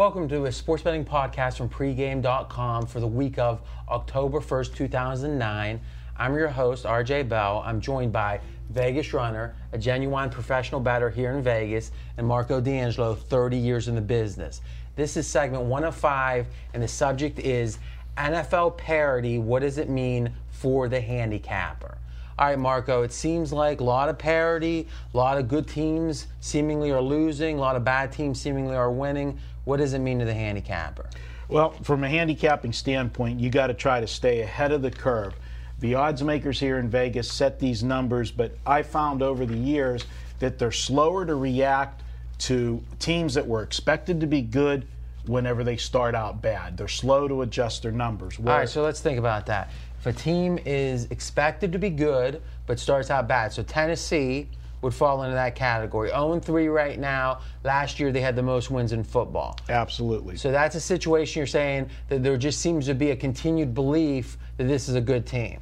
[0.00, 5.78] Welcome to a sports betting podcast from pregame.com for the week of October 1st, 2009.
[6.16, 7.62] I'm your host, RJ Bell.
[7.66, 8.40] I'm joined by
[8.70, 13.94] Vegas Runner, a genuine professional bettor here in Vegas, and Marco D'Angelo, 30 years in
[13.94, 14.62] the business.
[14.96, 17.78] This is segment 105, and the subject is
[18.16, 19.36] NFL parity.
[19.36, 21.98] What does it mean for the handicapper?
[22.40, 26.26] All right, Marco, it seems like a lot of parity, a lot of good teams
[26.40, 29.38] seemingly are losing, a lot of bad teams seemingly are winning.
[29.64, 31.08] What does it mean to the handicapper?
[31.48, 35.34] Well, from a handicapping standpoint, you got to try to stay ahead of the curve.
[35.80, 40.04] The odds makers here in Vegas set these numbers, but I found over the years
[40.38, 42.02] that they're slower to react
[42.38, 44.86] to teams that were expected to be good
[45.26, 46.76] whenever they start out bad.
[46.76, 48.38] They're slow to adjust their numbers.
[48.38, 49.70] All right, so let's think about that.
[49.98, 54.48] If a team is expected to be good but starts out bad, so Tennessee
[54.82, 56.08] would fall into that category.
[56.10, 57.40] 0 3 right now.
[57.64, 59.58] Last year they had the most wins in football.
[59.68, 60.36] Absolutely.
[60.36, 64.38] So that's a situation you're saying that there just seems to be a continued belief
[64.56, 65.60] that this is a good team.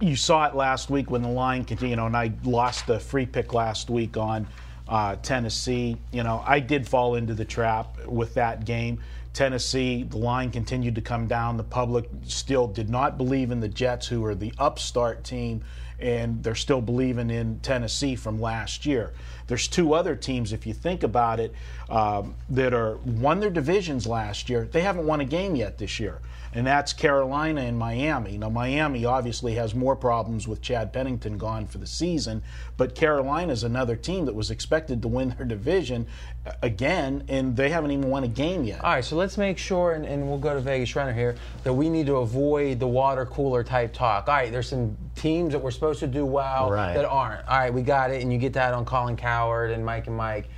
[0.00, 2.98] you saw it last week when the line continued, you know, and I lost the
[2.98, 4.48] free pick last week on
[4.88, 5.96] uh, Tennessee.
[6.10, 9.00] You know, I did fall into the trap with that game.
[9.32, 11.56] Tennessee, the line continued to come down.
[11.56, 15.64] The public still did not believe in the Jets, who are the upstart team,
[15.98, 19.12] and they're still believing in Tennessee from last year.
[19.46, 21.54] There's two other teams, if you think about it,
[21.90, 24.68] um, that are won their divisions last year.
[24.70, 26.20] They haven't won a game yet this year
[26.54, 28.36] and that's Carolina and Miami.
[28.38, 32.42] Now, Miami obviously has more problems with Chad Pennington gone for the season,
[32.76, 36.06] but Carolina is another team that was expected to win their division
[36.46, 38.84] uh, again, and they haven't even won a game yet.
[38.84, 41.72] All right, so let's make sure, and, and we'll go to Vegas Runner here, that
[41.72, 44.28] we need to avoid the water cooler type talk.
[44.28, 46.94] All right, there's some teams that we're supposed to do well Right.
[46.94, 47.46] that aren't.
[47.48, 50.16] All right, we got it, and you get that on Colin Cowherd and Mike and
[50.16, 50.48] Mike.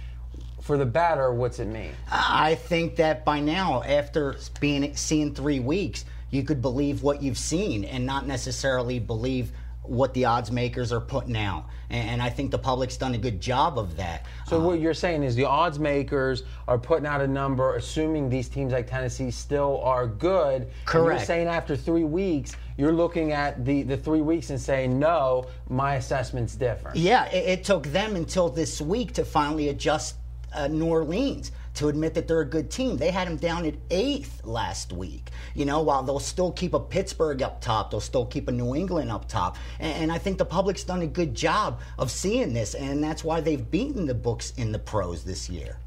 [0.65, 1.93] For the batter, what's it mean?
[2.11, 7.37] I think that by now, after being seeing three weeks, you could believe what you've
[7.37, 11.67] seen and not necessarily believe what the odds makers are putting out.
[11.91, 14.25] And, and I think the public's done a good job of that.
[14.47, 18.31] So what uh, you're saying is the odds makers are putting out a number, assuming
[18.31, 20.63] these teams like Tennessee still are good.
[20.91, 24.99] And you're saying after three weeks, you're looking at the, the three weeks and saying,
[24.99, 26.97] no, my assessment's different.
[26.97, 30.17] Yeah, it, it took them until this week to finally adjust
[30.55, 32.97] uh, New Orleans to admit that they're a good team.
[32.97, 35.31] They had them down at eighth last week.
[35.55, 38.75] You know, while they'll still keep a Pittsburgh up top, they'll still keep a New
[38.75, 39.57] England up top.
[39.81, 43.25] And, and I think the public's done a good job of seeing this, and that's
[43.25, 45.79] why they've beaten the books in the pros this year.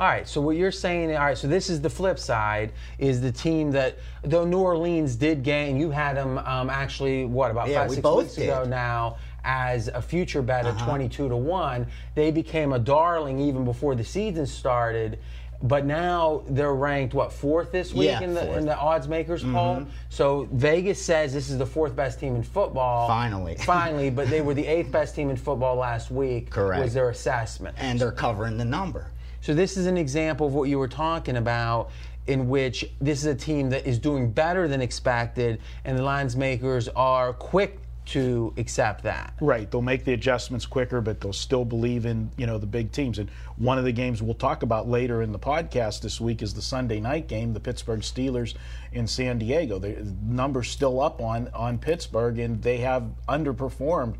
[0.00, 3.20] All right, so what you're saying, all right, so this is the flip side, is
[3.20, 7.68] the team that, though New Orleans did gain, you had them um, actually, what, about
[7.68, 10.78] Yeah, five, we six both weeks ago now, as a future bet Uh-huh.
[10.78, 11.86] at 22 to 1.
[12.14, 15.18] They became a darling even before the season started.
[15.62, 18.50] But now they're ranked what fourth this week Yeah, in the fourth.
[18.52, 18.58] Mm-hmm.
[18.60, 19.84] in the odds makers poll.
[20.08, 23.06] So Vegas says this is the fourth best team in football.
[23.06, 23.56] Finally.
[23.66, 26.48] finally, but they were the eighth best team in football last week.
[26.48, 26.82] Correct.
[26.82, 27.76] Was their assessment.
[27.78, 29.10] And they're covering the number.
[29.42, 31.90] So this is an example of what you were talking about
[32.26, 36.36] in which this is a team that is doing better than expected and the lines
[36.36, 39.34] makers are quick to accept that.
[39.40, 42.92] Right, they'll make the adjustments quicker, but they'll still believe in you know the big
[42.92, 43.18] teams.
[43.18, 46.54] And one of the games we'll talk about later in the podcast this week is
[46.54, 48.54] the Sunday night game, the Pittsburgh Steelers
[48.92, 49.78] in San Diego.
[49.78, 54.16] The numbers still up on on Pittsburgh, and they have underperformed.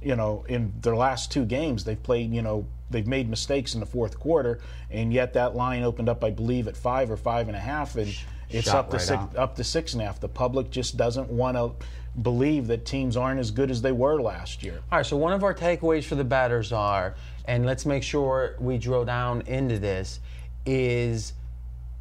[0.00, 2.32] You know, in their last two games, they've played.
[2.32, 4.60] You know, they've made mistakes in the fourth quarter,
[4.90, 7.96] and yet that line opened up, I believe, at five or five and a half,
[7.96, 8.14] and
[8.50, 10.20] it's Shot up to right six, up to six and a half.
[10.20, 11.72] The public just doesn't want to
[12.20, 14.80] believe that teams aren't as good as they were last year.
[14.92, 17.14] All right, so one of our takeaways for the batters are,
[17.46, 20.20] and let's make sure we drill down into this,
[20.66, 21.32] is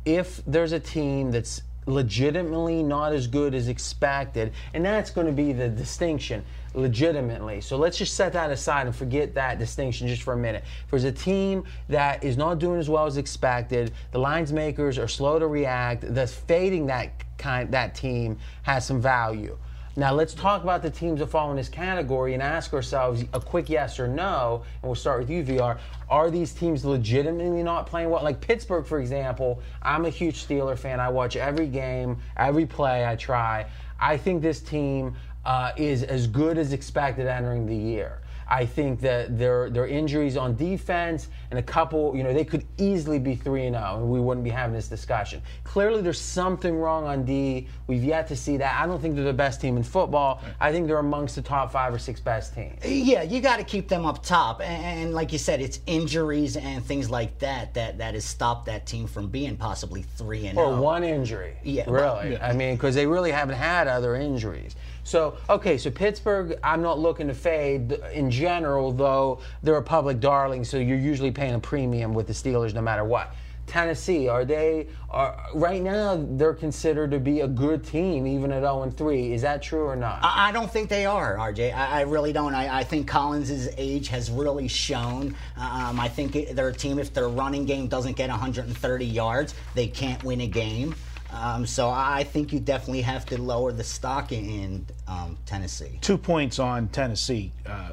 [0.04, 5.34] if there's a team that's legitimately not as good as expected, and that's going to
[5.34, 6.44] be the distinction,
[6.74, 7.60] legitimately.
[7.62, 10.64] So let's just set that aside and forget that distinction just for a minute.
[10.84, 14.98] If there's a team that is not doing as well as expected, the lines makers
[14.98, 19.58] are slow to react, thus fading that kind that team has some value.
[19.98, 23.42] Now let's talk about the teams that fall in this category and ask ourselves a
[23.42, 24.64] quick yes or no.
[24.82, 25.80] And we'll start with you, VR.
[26.10, 28.24] Are these teams legitimately not playing well?
[28.24, 29.62] Like Pittsburgh, for example.
[29.82, 31.02] I'm a huge Steeler fan.
[31.02, 33.06] I watch every game, every play.
[33.06, 33.66] I try.
[34.00, 35.14] I think this team
[35.46, 38.21] uh, is as good as expected entering the year.
[38.52, 42.66] I think that their their injuries on defense and a couple, you know, they could
[42.78, 45.42] easily be three and zero, and we wouldn't be having this discussion.
[45.64, 47.70] Clearly, there's something wrong on D.
[47.88, 48.82] We've yet to see that.
[48.82, 50.42] I don't think they're the best team in football.
[50.60, 52.86] I think they're amongst the top five or six best teams.
[52.86, 56.58] Yeah, you got to keep them up top, and, and like you said, it's injuries
[56.58, 60.60] and things like that that that has stopped that team from being possibly three and
[60.60, 60.64] oh.
[60.64, 60.82] Or zero.
[60.82, 61.56] one injury.
[61.64, 62.32] Yeah, Really.
[62.32, 64.76] well, I mean, because they really haven't had other injuries.
[65.04, 70.20] So, okay, so Pittsburgh, I'm not looking to fade in general, though they're a public
[70.20, 73.34] darling, so you're usually paying a premium with the Steelers no matter what.
[73.68, 78.62] Tennessee, are they, are, right now, they're considered to be a good team, even at
[78.64, 79.32] 0 and 3.
[79.32, 80.20] Is that true or not?
[80.22, 81.74] I I don't think they are, RJ.
[81.74, 82.54] I, I really don't.
[82.54, 85.36] I, I think Collins' age has really shown.
[85.56, 89.88] Um, I think they're a team, if their running game doesn't get 130 yards, they
[89.88, 90.94] can't win a game.
[91.32, 95.98] Um, so I think you definitely have to lower the stock in um, Tennessee.
[96.02, 97.54] two points on Tennessee.
[97.66, 97.92] Uh,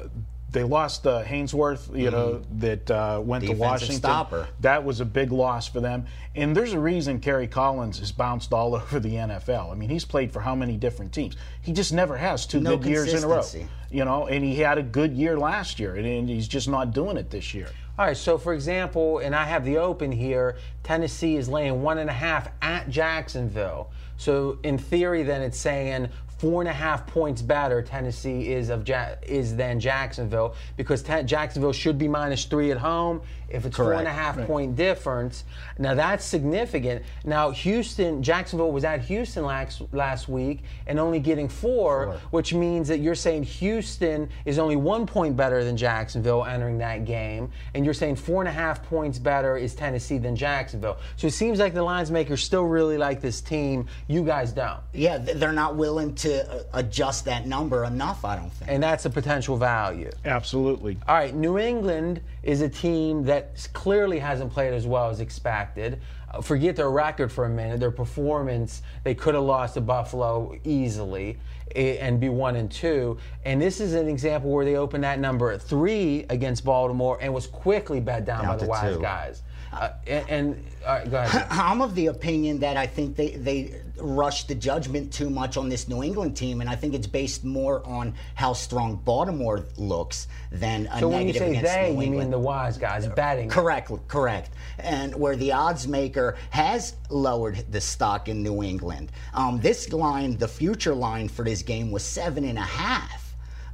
[0.51, 3.59] they lost uh, Haynesworth, you know, that uh, went to Mm-hmm.
[3.59, 3.97] Washington.
[3.97, 4.47] stopper.
[4.61, 6.07] That was a big loss for them.
[6.35, 9.71] And there's a reason Kerry Collins has bounced all over the NFL.
[9.71, 11.35] I mean, he's played for how many different teams?
[11.61, 13.43] He just never has two No good years in a row.
[13.91, 16.93] You know, and he had a good year last year, and, and he's just not
[16.93, 17.69] doing it this year.
[17.99, 21.97] All right, so for example, and I have the open here, Tennessee is laying one
[21.97, 23.91] and a half at Jacksonville.
[24.15, 26.07] So in theory, then it's saying
[26.37, 31.23] four and a half points better Tennessee is of ja- is than Jacksonville because Ta-
[31.23, 33.21] Jacksonville should be minus three at home.
[33.51, 34.37] If it's four and a Correct.
[34.37, 35.43] half point difference,
[35.77, 37.03] now that's significant.
[37.25, 42.13] Now Houston, Jacksonville was at Houston last last week and only getting four, Four.
[42.31, 47.05] which means that you're saying Houston is only one point better than Jacksonville entering that
[47.05, 50.97] game, and you're saying four and a half points better is Tennessee than Jacksonville.
[51.15, 53.87] So it seems like the lines makers still really like this team.
[54.07, 58.51] You guys don't, Yeah, they're not willing to uh, adjust that number enough, I don't
[58.51, 58.69] think.
[58.71, 60.09] and that's a potential value.
[60.25, 60.97] Absolutely.
[61.07, 63.38] All right, New England is a team that
[63.73, 65.99] clearly hasn't played as well as expected.
[66.31, 70.57] Uh, forget their record for a minute, their performance, they could have lost to Buffalo
[70.63, 71.37] easily
[71.75, 73.17] eh, and be one and two.
[73.45, 77.33] And this is an example where they opened that number at three against Baltimore and
[77.33, 79.01] was quickly bet down, Down by the wise two.
[79.01, 79.43] guys.
[79.71, 81.47] Uh, and, and right, go ahead.
[81.51, 85.69] I'm of the opinion that I think they, they rushed the judgment too much on
[85.69, 90.27] this New England team, and I think it's based more on how strong Baltimore looks
[90.51, 92.19] than a so when you negative say against they, New you England.
[92.19, 93.49] mean the wise guys batting?
[93.49, 94.51] Correct, correct.
[94.79, 99.11] And where the odds maker has lowered the stock in New England.
[99.33, 103.28] Um, this line, the future line for this game was seven and a half.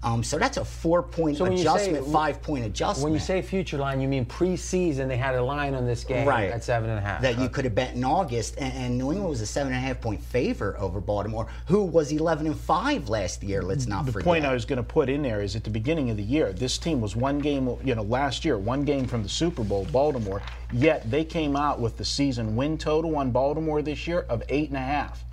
[0.06, 3.04] Um, so that's a four point So when you say- adjustment, five point adjustment.
[3.06, 6.28] When you say future line, you mean preseason they had a line on this game
[6.28, 7.24] right at seven and a half.
[7.24, 9.84] that you could have bet in August, and, and New England was a seven and
[9.84, 13.64] a half point favor over Baltimore, who was eleven and five last year.
[13.64, 14.24] Let's not The forget.
[14.26, 16.24] The point I was going to put in there is at the beginning of the
[16.24, 19.64] year, this team was one game, you know, last year, one game from the Super
[19.64, 24.28] Bowl, Baltimore, yet they came out with the season win total on Baltimore this year
[24.30, 25.26] of eight and a half.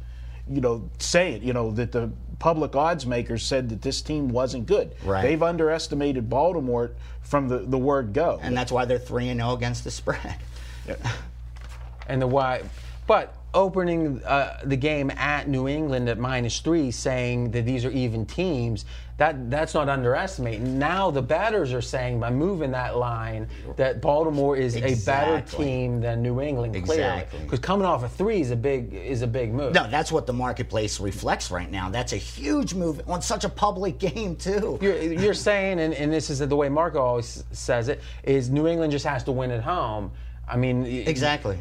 [0.50, 2.10] You know, say it, you know, that the
[2.43, 4.97] public odds makers said that this team wasn't good.
[5.05, 5.23] Right.
[5.23, 6.91] They've underestimated Baltimore
[7.21, 8.41] from the, the word go.
[8.43, 10.35] and that's why they're three and zero against the spread.
[12.09, 12.63] and the why.
[13.06, 17.91] But opening uh, the game at New England at minus three, saying that these are
[17.91, 18.85] even teams,
[19.19, 20.79] that that's not underestimating.
[20.79, 26.01] Now the batters are saying by moving that line that Baltimore is a better team
[26.01, 27.03] than New England, clearly.
[27.03, 27.41] Exactly.
[27.41, 29.75] Because coming off a three is a big is a big move.
[29.75, 31.91] No, that's what the marketplace reflects right now.
[31.91, 34.79] That's a huge move on such a public game too.
[34.81, 38.67] You're, you're saying, and, and this is the way Marco always says it, is New
[38.67, 40.11] England just has to win at home.
[40.49, 41.59] I mean, Exactly.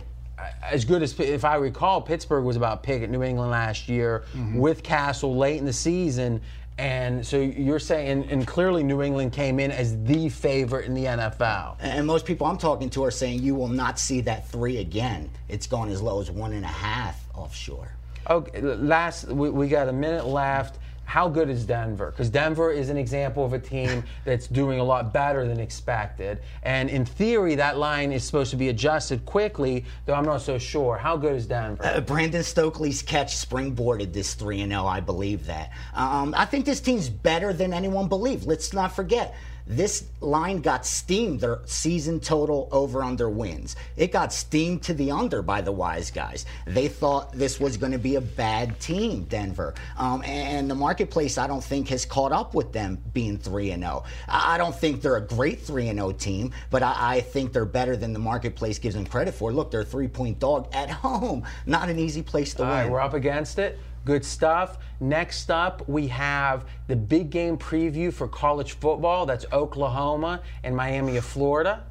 [0.63, 4.23] As good as if I recall, Pittsburgh was about pick at New England last year
[4.33, 4.57] mm-hmm.
[4.57, 6.41] with Cassel late in the season.
[6.77, 11.05] And so you're saying, and clearly New England came in as the favorite in the
[11.05, 11.75] NFL.
[11.79, 15.29] And most people I'm talking to are saying you will not see that three again.
[15.47, 17.91] It's gone as low as one and a half offshore.
[18.29, 20.79] Okay, last we, we got a minute left.
[21.11, 22.09] How good is Denver?
[22.11, 26.39] Because Denver is an example of a team that's doing a lot better than expected.
[26.63, 30.57] And in theory, that line is supposed to be adjusted quickly, though I'm not so
[30.57, 30.95] sure.
[30.95, 31.85] How good is Denver?
[31.85, 35.71] Uh, Brandon Stokley's catch springboarded this 3 0, I believe that.
[35.93, 38.45] Um, I think this team's better than anyone believed.
[38.45, 39.35] Let's not forget.
[39.71, 43.77] This line got steamed, their season total over under wins.
[43.95, 46.45] It got steamed to the under by the wise guys.
[46.67, 49.73] They thought this was going to be a bad team, Denver.
[49.97, 53.83] Um, and the marketplace, I don't think, has caught up with them being 3 and
[53.83, 54.03] 0.
[54.27, 57.63] I don't think they're a great 3 and 0 team, but I, I think they're
[57.63, 59.53] better than the marketplace gives them credit for.
[59.53, 61.43] Look, they're a three point dog at home.
[61.65, 62.77] Not an easy place to All win.
[62.77, 63.79] right, we're up against it.
[64.03, 64.77] Good stuff.
[64.99, 69.25] Next up, we have the big game preview for college football.
[69.25, 71.83] That's Oklahoma and Miami of Florida.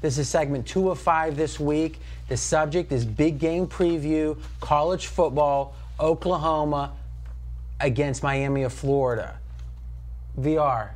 [0.00, 1.98] This is segment two of five this week.
[2.28, 6.92] The subject is big game preview, college football, Oklahoma
[7.80, 9.38] against Miami of Florida.
[10.38, 10.90] VR,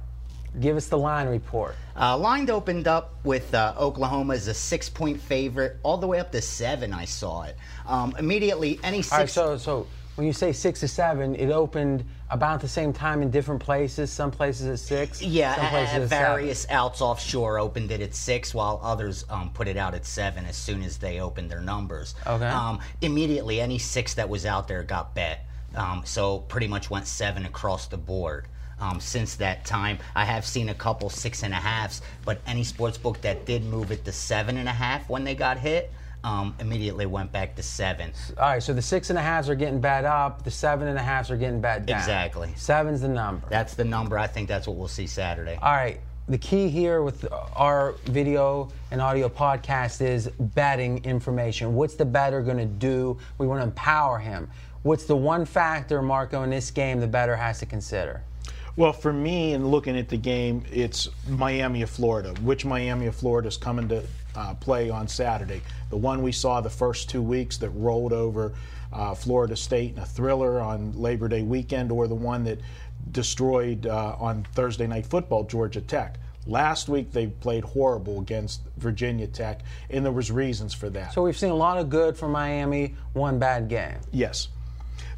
[0.60, 1.76] give us the line report.
[1.94, 6.18] Uh, line opened up with uh, Oklahoma as a six point favorite, all the way
[6.18, 6.92] up to seven.
[6.92, 7.56] I saw it.
[7.86, 9.12] Um, immediately, any six.
[9.12, 9.86] All right, so so
[10.18, 14.10] when you say six to seven, it opened about the same time in different places.
[14.10, 15.22] Some places at six.
[15.22, 16.26] yeah, some places at at seven.
[16.26, 20.44] various outs offshore opened it at six, while others um, put it out at seven
[20.44, 22.16] as soon as they opened their numbers.
[22.26, 22.48] Okay.
[22.48, 25.46] Um, immediately, any six that was out there got bet.
[25.76, 28.48] Um, so pretty much went seven across the board.
[28.80, 32.64] Um, since that time, I have seen a couple six and a halves, but any
[32.64, 35.92] sports book that did move it to seven and a half when they got hit,
[36.24, 38.12] um, immediately went back to seven.
[38.38, 40.42] All right, so the six and a halves are getting bad up.
[40.42, 41.98] The seven and a halves are getting bad down.
[41.98, 42.52] Exactly.
[42.56, 43.46] Seven's the number.
[43.48, 44.18] That's the number.
[44.18, 45.58] I think that's what we'll see Saturday.
[45.62, 46.00] All right.
[46.28, 47.24] The key here with
[47.56, 51.74] our video and audio podcast is betting information.
[51.74, 53.16] What's the better going to do?
[53.38, 54.50] We want to empower him.
[54.82, 58.22] What's the one factor, Marco, in this game the better has to consider?
[58.76, 62.34] Well, for me, in looking at the game, it's Miami of Florida.
[62.42, 64.04] Which Miami of Florida is coming to
[64.38, 65.60] uh, play on Saturday?
[65.90, 68.54] The one we saw the first two weeks that rolled over
[68.92, 72.60] uh, Florida State in a thriller on Labor Day weekend, or the one that
[73.10, 76.18] destroyed uh, on Thursday Night Football Georgia Tech.
[76.46, 81.12] Last week they played horrible against Virginia Tech, and there was reasons for that.
[81.12, 83.98] So we've seen a lot of good from Miami, one bad game.
[84.12, 84.48] Yes.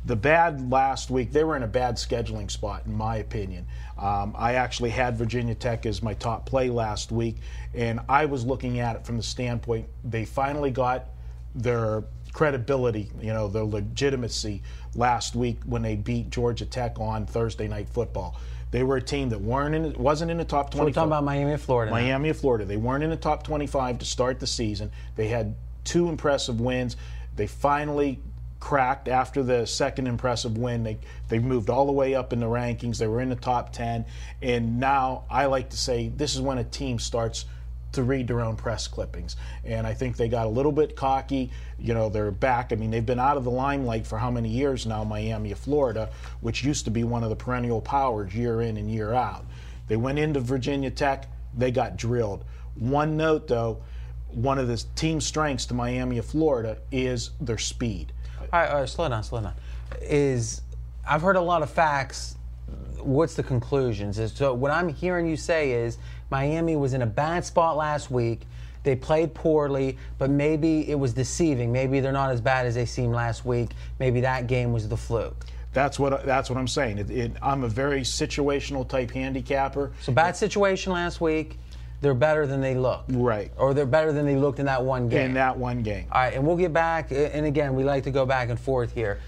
[0.07, 3.66] The bad last week, they were in a bad scheduling spot, in my opinion.
[3.99, 7.37] Um, I actually had Virginia Tech as my top play last week,
[7.75, 11.07] and I was looking at it from the standpoint they finally got
[11.54, 14.62] their credibility, you know, their legitimacy
[14.95, 18.37] last week when they beat Georgia Tech on Thursday Night Football.
[18.71, 20.87] They were a team that weren't in, wasn't in the top 25.
[20.87, 21.90] We're talking about Miami and Florida.
[21.90, 21.97] now.
[21.97, 22.64] Miami of Florida.
[22.64, 24.92] They weren't in the top 25 to start the season.
[25.16, 26.97] They had two impressive wins.
[27.35, 28.21] They finally
[28.61, 30.85] cracked after the second impressive win.
[30.85, 30.99] They
[31.29, 32.99] they moved all the way up in the rankings.
[32.99, 34.05] They were in the top 10,
[34.43, 37.47] and now I like to say this is when a team starts
[37.93, 39.37] to read their own press clippings.
[39.64, 41.50] And I think they got a little bit cocky.
[41.79, 42.73] You know, they're back.
[42.73, 46.11] I mean, they've been out of the limelight for how many years now, Miami Florida,
[46.40, 49.45] which used to be one of the perennial powers year in and year out.
[49.88, 51.26] They went into Virginia Tech,
[51.57, 52.45] they got drilled.
[52.76, 53.83] One note, though,
[54.29, 58.12] one of the team strengths to Miami of Florida is their speed.
[58.52, 59.54] All right, all right, slow down, slow down.
[60.02, 60.62] Is
[61.09, 62.37] I've heard a lot of facts.
[62.99, 64.19] What's the conclusions?
[64.19, 65.99] Is so what I'm hearing you say is
[66.30, 68.42] Miami was in a bad spot last week.
[68.83, 71.71] They played poorly, but maybe it was deceiving.
[71.71, 73.71] Maybe they're not as bad as they seemed last week.
[73.99, 75.47] Maybe that game was the fluke.
[75.73, 76.99] That's what that's what I'm saying.
[76.99, 79.92] It, it, I'm a very situational type handicapper.
[80.00, 81.57] So bad situation last week.
[82.00, 83.11] They're better than they looked.
[83.12, 83.52] Right.
[83.57, 85.26] Or they're better than they looked in that one game.
[85.26, 86.07] in that one game.
[86.11, 87.11] All right, and we'll get back.
[87.11, 89.21] And again, we like to go back and forth here.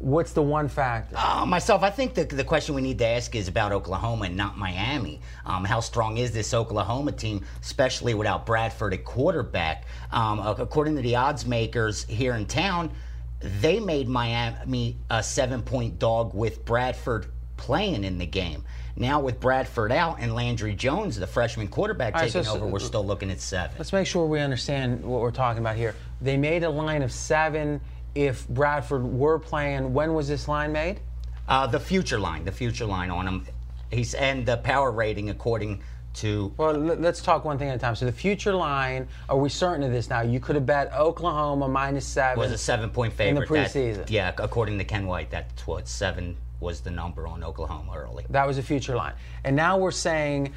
[0.00, 1.16] What's the one factor?
[1.16, 4.36] Uh, myself, I think the, the question we need to ask is about Oklahoma and
[4.36, 5.20] not Miami.
[5.44, 9.86] Um, how strong is this Oklahoma team, especially without Bradford at quarterback?
[10.12, 12.92] Um, according to the odds makers here in town,
[13.40, 17.26] they made Miami a seven point dog with Bradford
[17.58, 18.64] playing in the game.
[18.96, 22.78] Now, with Bradford out and Landry Jones, the freshman quarterback, right, taking so- over, we're
[22.78, 23.76] still looking at seven.
[23.76, 25.94] Let's make sure we understand what we're talking about here.
[26.22, 27.80] They made a line of seven
[28.14, 29.92] if Bradford were playing.
[29.92, 31.00] When was this line made?
[31.46, 33.46] Uh, the future line, the future line on him.
[33.90, 35.80] He's and the power rating according
[36.14, 37.94] to Well, let- let's talk one thing at a time.
[37.94, 40.22] So the future line, are we certain of this now?
[40.22, 42.38] You could have bet Oklahoma minus seven.
[42.40, 43.94] was a seven point favorite In the favorite.
[43.94, 44.10] That- preseason.
[44.10, 48.24] yeah, according to Ken White, that's what seven was the number on Oklahoma early.
[48.30, 49.14] That was a future line.
[49.44, 50.52] And now we're saying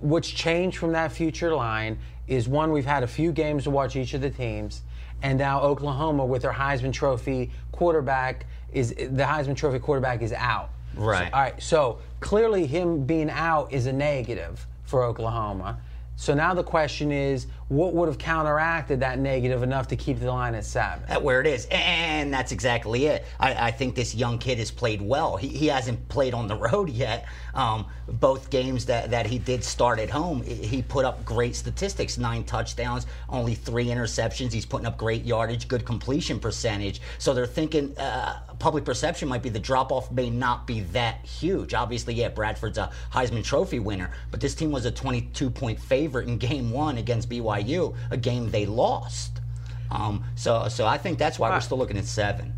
[0.00, 3.96] what's changed from that future line is one, we've had a few games to watch
[3.96, 4.82] each of the teams,
[5.22, 10.70] and now Oklahoma with their Heisman Trophy quarterback is the Heisman Trophy quarterback is out.
[10.94, 11.30] Right.
[11.30, 11.62] So, all right.
[11.62, 15.80] So clearly him being out is a negative for Oklahoma.
[16.16, 20.26] So now the question is, what would have counteracted that negative enough to keep the
[20.26, 21.02] line at seven?
[21.08, 21.66] at where it is.
[21.70, 23.24] And that's exactly it.
[23.38, 25.36] I, I think this young kid has played well.
[25.36, 27.26] He, he hasn't played on the road yet.
[27.54, 32.16] Um, both games that, that he did start at home, he- put up great statistics
[32.16, 34.52] nine touchdowns, only three interceptions.
[34.52, 37.02] He's putting up great yardage, good completion percentage.
[37.18, 41.24] So they're thinking uh, public perception might be the drop off may not be that
[41.24, 41.74] huge.
[41.74, 46.28] Obviously, yeah, Bradford's a Heisman Trophy winner, but this team was a 22 point favorite
[46.28, 47.57] in game one against BYU,
[48.10, 49.40] a game they lost.
[49.90, 52.52] Um, so, so I think that's why we're still looking at seven.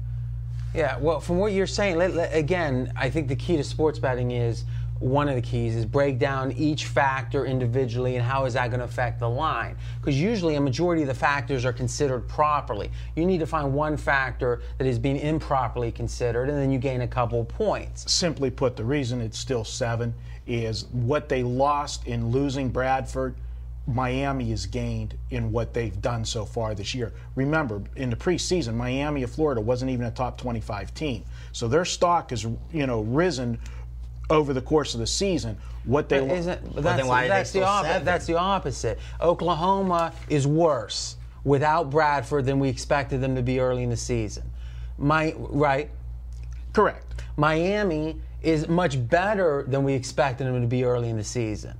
[0.74, 3.98] Yeah, well, from what you're saying, let, let- again, I think the key to sports
[3.98, 4.64] betting is
[5.00, 8.80] one of the keys is break down each factor individually and how is that going
[8.80, 9.74] to affect the line.
[9.98, 12.90] Because usually a majority of the factors are considered properly.
[13.16, 17.00] You need to find one factor that is being improperly considered, and then you gain
[17.00, 18.12] a couple points.
[18.12, 20.14] Simply put, the reason it's still seven
[20.46, 23.34] is what they lost in losing Bradford.
[23.94, 27.12] Miami has gained in what they've done so far this year.
[27.34, 31.84] Remember, in the preseason, Miami of Florida wasn't even a top 25 team, so their
[31.84, 33.58] stock has you know risen
[34.28, 35.56] over the course of the season.
[35.84, 38.04] What they But isn't, but that's, then why are they that's, the still oppo- seven?
[38.04, 38.98] that's the opposite.
[39.20, 44.44] Oklahoma is worse without Bradford than we expected them to be early in the season.
[44.98, 45.90] My, right?
[46.72, 47.22] correct.
[47.36, 51.76] Miami is much better than we expected them to be early in the season.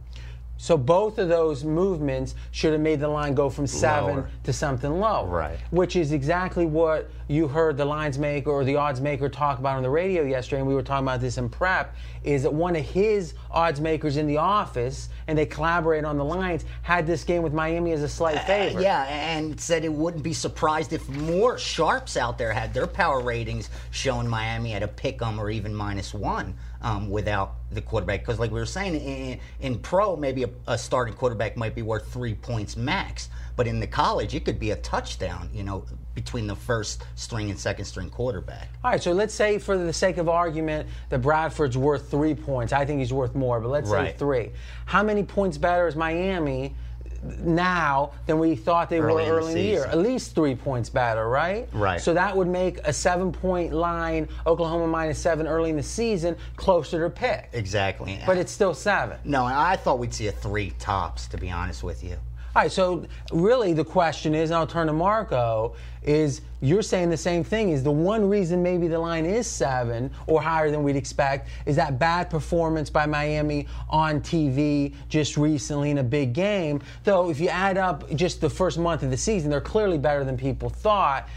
[0.62, 4.30] So both of those movements should have made the line go from seven Lower.
[4.44, 5.24] to something low.
[5.24, 5.58] Right.
[5.70, 9.78] Which is exactly what you heard the lines maker or the odds maker talk about
[9.78, 12.76] on the radio yesterday, and we were talking about this in prep, is that one
[12.76, 17.24] of his odds makers in the office, and they collaborate on the lines, had this
[17.24, 18.80] game with Miami as a slight favorite.
[18.80, 22.86] Uh, Yeah, and said it wouldn't be surprised if more sharps out there had their
[22.86, 26.52] power ratings showing Miami at a pick 'em or even minus one
[26.82, 28.20] um, without the quarterback.
[28.20, 31.82] Because, like we were saying, in, in pro, maybe a, a starting quarterback might be
[31.82, 33.28] worth three points max.
[33.56, 35.84] But in the college, it could be a touchdown, you know,
[36.14, 38.70] between the first string and second string quarterback.
[38.82, 42.72] All right, so let's say, for the sake of argument, that Bradford's worth three points.
[42.72, 44.50] I think he's worth more, but let's say three.
[44.86, 46.74] How many points better is Miami
[47.22, 49.84] now than we thought they Early were early in the year?
[49.86, 51.68] At least three points better, right?
[51.72, 52.00] Right.
[52.00, 56.36] So that would make a seven point line, Oklahoma minus seven early in the season,
[56.56, 57.50] closer to pick.
[57.52, 58.18] Exactly.
[58.26, 59.18] But it's still seven.
[59.24, 62.16] no, I thought we'd see a three tops, to be honest with you.
[62.52, 67.08] All right, so really the question is, and I'll turn to Marco, is you're saying
[67.08, 67.70] the same thing.
[67.70, 71.76] Is the one reason maybe the line is seven or higher than we'd expect is
[71.76, 76.82] that bad performance by Miami on TV just recently in a big game?
[77.04, 80.24] Though, if you add up just the first month of the season, they're clearly better
[80.24, 81.28] than people thought.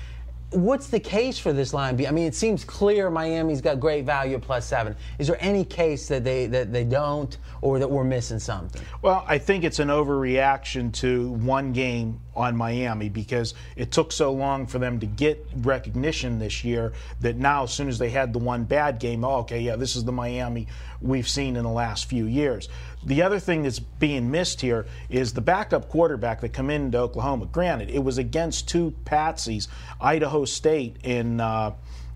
[0.50, 2.04] What's the case for this line?
[2.06, 4.96] I mean, it seems clear Miami's got great value at plus seven.
[5.20, 8.82] Is there any case that they that they don't, or that we're missing something?
[9.02, 14.34] Well, I think it's an overreaction to one game on Miami because it took so
[14.34, 18.34] long for them to get recognition this year that now, as soon as they had
[18.34, 20.68] the one bad game, oh, okay, yeah, this is the Miami
[21.02, 22.68] we've seen in the last few years.
[23.06, 27.46] The other thing that's being missed here is the backup quarterback that come into Oklahoma.
[27.46, 29.70] Granted, it was against two patsies,
[30.02, 31.72] Idaho State and uh,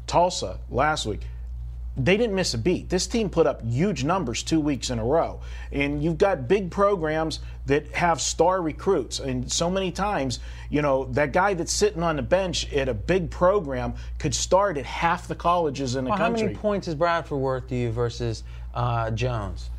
[0.08, 1.22] Tulsa last week
[1.98, 2.90] they didn't miss a beat.
[2.90, 5.42] This team put up huge numbers two weeks in a row.
[5.72, 9.20] And you've got big programs that have star recruits.
[9.20, 12.94] And so many times, you know, that guy that's sitting on the bench at a
[12.94, 16.94] big program could start at half the colleges in the Well, how many points is
[16.94, 18.44] Bradford worth to you versus
[18.76, 19.72] uh, Jones?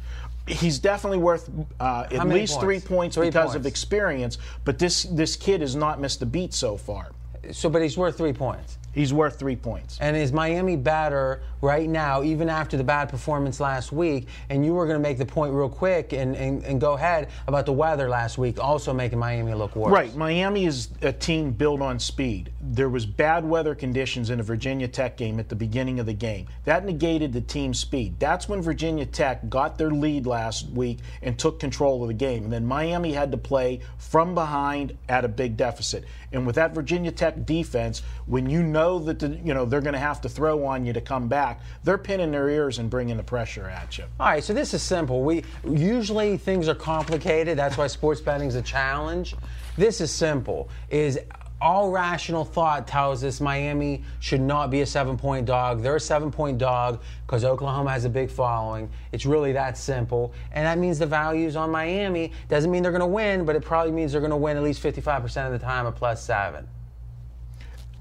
[0.49, 2.57] He's definitely worth uh, at least points?
[2.57, 4.39] three points Three because of experience.
[4.65, 7.11] But this this kid has not missed a beat so far.
[7.53, 8.79] So, but he's worth three points.
[8.93, 9.99] He's worth three points.
[10.01, 14.29] And is Miami better right now, even after the bad performance last week?
[14.49, 17.29] And you were going to make the point real quick and, and, and go ahead
[17.47, 19.93] about the weather last week, also making Miami look worse.
[19.93, 20.15] Right.
[20.17, 22.53] Miami is a team built on speed.
[22.61, 26.15] There was bad weather conditions in the Virginia Tech game at the beginning of the
[26.15, 26.49] game.
[26.65, 28.19] That negated the team's speed.
[28.19, 32.45] That's when Virginia Tech got their lead last week and took control of the game.
[32.45, 36.05] And then Miami had to play from behind at a big deficit.
[36.33, 39.95] And with that Virginia Tech defense, when you know that the, you know they're going
[39.95, 43.17] to have to throw on you to come back, they're pinning their ears and bringing
[43.17, 44.05] the pressure at you.
[44.21, 45.23] All right, so this is simple.
[45.23, 47.59] We usually things are complicated.
[47.59, 49.35] That's why sports betting is a challenge.
[49.77, 50.69] This is simple.
[50.91, 51.19] Is
[51.61, 55.83] all rational thought tells us Miami should not be a seven-point dog.
[55.83, 58.89] They're a seven-point dog because Oklahoma has a big following.
[59.11, 63.01] It's really that simple, and that means the values on Miami doesn't mean they're going
[63.01, 65.59] to win, but it probably means they're going to win at least 55% of the
[65.59, 66.69] time at plus seven.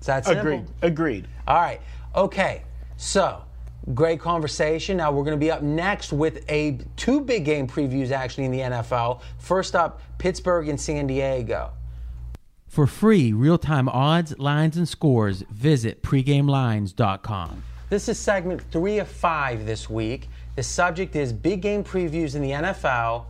[0.08, 0.41] Is that simple?
[0.41, 0.65] Agreed.
[0.82, 1.28] Agreed.
[1.48, 1.82] All right.
[2.15, 2.63] Okay.
[2.96, 3.43] So,
[3.93, 4.96] great conversation.
[4.98, 8.52] Now we're going to be up next with a two big game previews actually in
[8.52, 9.22] the NFL.
[9.38, 11.72] First up, Pittsburgh and San Diego.
[12.67, 17.63] For free real time odds, lines, and scores, visit pregamelines.com.
[17.89, 20.30] This is segment three of five this week.
[20.56, 23.26] The subject is big game previews in the NFL.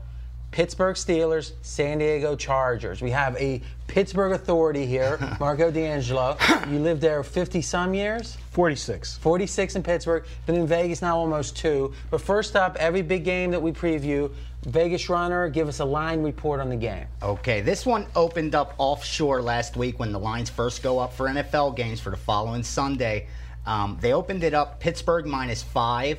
[0.57, 2.99] Pittsburgh Steelers, San Diego Chargers.
[2.99, 6.35] We have a Pittsburgh authority here, Marco D'Angelo.
[6.67, 8.37] You lived there 50 some years?
[8.53, 9.19] 46.
[9.19, 10.25] 46 in Pittsburgh.
[10.47, 11.93] Been in Vegas now almost two.
[12.09, 14.33] But first up, every big game that we preview,
[14.65, 17.05] Vegas Runner, give us a line report on the game.
[17.21, 21.27] Okay, this one opened up offshore last week when the lines first go up for
[21.27, 23.27] NFL games for the following Sunday.
[23.67, 26.17] Um, they opened it up Pittsburgh minus five,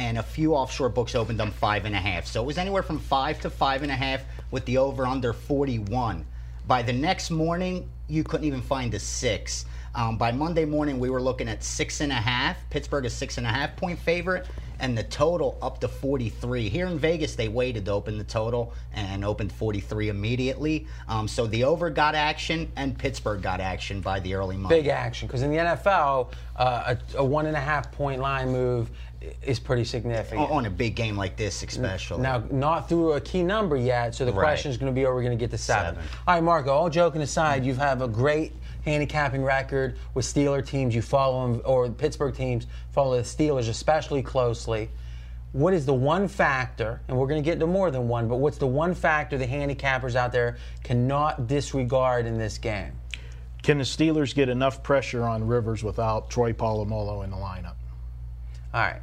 [0.00, 2.26] and a few offshore books opened them five and a half.
[2.26, 5.34] So it was anywhere from five to five and a half with the over under
[5.34, 6.24] 41.
[6.66, 9.66] By the next morning, you couldn't even find a six.
[9.94, 12.56] Um, by Monday morning, we were looking at six and a half.
[12.70, 14.46] Pittsburgh is six and a half point favorite,
[14.78, 16.68] and the total up to 43.
[16.68, 20.86] Here in Vegas, they waited to open the total and opened 43 immediately.
[21.08, 24.70] Um, so the over got action, and Pittsburgh got action by the early month.
[24.70, 28.50] Big action, because in the NFL, uh, a, a one and a half point line
[28.50, 28.90] move
[29.42, 30.50] is pretty significant.
[30.50, 32.22] on a big game like this, especially.
[32.22, 34.40] Now, not through a key number yet, so the Right.
[34.40, 35.94] question is going to be are we going to get to seven?
[35.96, 36.08] Seven.
[36.26, 38.54] All right, Marco, all joking aside, you have a great
[38.84, 40.94] handicapping record with Steeler teams.
[40.94, 44.88] You follow them, or Pittsburgh teams follow the Steelers especially closely.
[45.52, 48.36] What is the one factor, and we're going to get to more than one, but
[48.36, 52.92] what's the one factor the handicappers out there cannot disregard in this game?
[53.62, 57.74] Can the Steelers get enough pressure on Rivers without Troy Polamalu in the lineup?
[58.72, 59.02] All right.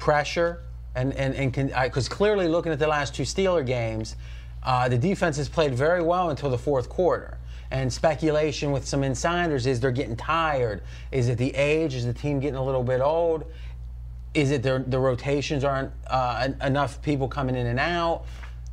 [0.00, 0.62] Pressure,
[0.96, 4.16] and and and because clearly looking at the last two Steeler games,
[4.64, 7.38] uh, the defense has played very well until the fourth quarter.
[7.70, 10.82] And speculation with some insiders is they're getting tired.
[11.12, 11.94] Is it the age?
[11.94, 13.44] Is the team getting a little bit old?
[14.34, 18.24] Is it the, the rotations aren't uh, enough people coming in and out?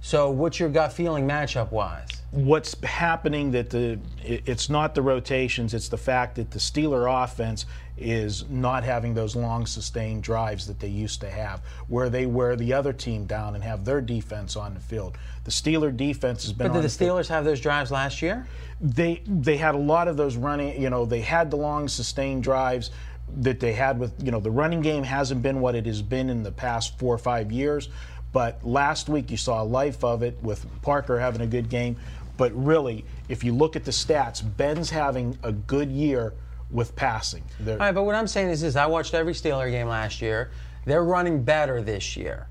[0.08, 2.08] So, what's your gut feeling matchup wise?
[2.32, 7.66] what's happening that the it's not the rotations it's the fact that the Steeler offense
[7.98, 12.58] is not having those long sustained drives that they used to have where they wear
[12.58, 16.52] the other team down and have their defense on the field the Steeler defense has
[16.52, 18.46] been But on did the field- Steelers have those drives last year?
[18.82, 22.44] they they had a lot of those running you know they had the long sustained
[22.44, 22.92] drives
[23.40, 26.30] that they had with you know the running game hasn't been what it has been
[26.30, 27.88] in the past four or five years
[28.34, 31.96] but last week you saw a life of it with Parker having a good game
[32.38, 36.34] but really if you look at the stats Ben's having a good year
[36.70, 39.72] with passing They're- All right, but what I'm saying is this: I watched every Steeler
[39.72, 40.52] game last year.
[40.86, 42.48] They're running better this year.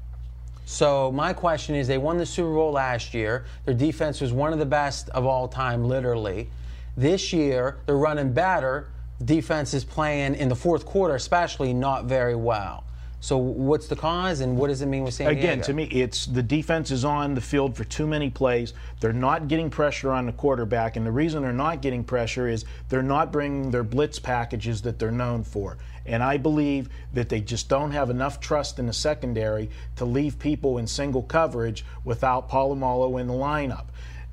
[0.65, 3.45] So my question is, they won the Super Bowl last year.
[3.67, 6.49] Their defense was one of the best of all time, literally.
[6.97, 8.89] This year, they're running better.
[9.25, 12.85] Defense is playing in the fourth quarter, especially not very well.
[13.19, 15.41] So what's the cause, and what does it mean with San Diego?
[15.41, 18.75] Again, to me, it's the defense is on the field for too many plays.
[19.01, 22.65] They're not getting pressure on the quarterback, and the reason they're not getting pressure is
[22.89, 25.79] they're not bringing their blitz packages that they're known for.
[26.05, 30.39] And I believe that they just don't have enough trust in the secondary to leave
[30.39, 33.87] people in single coverage without Polamalu in the lineup.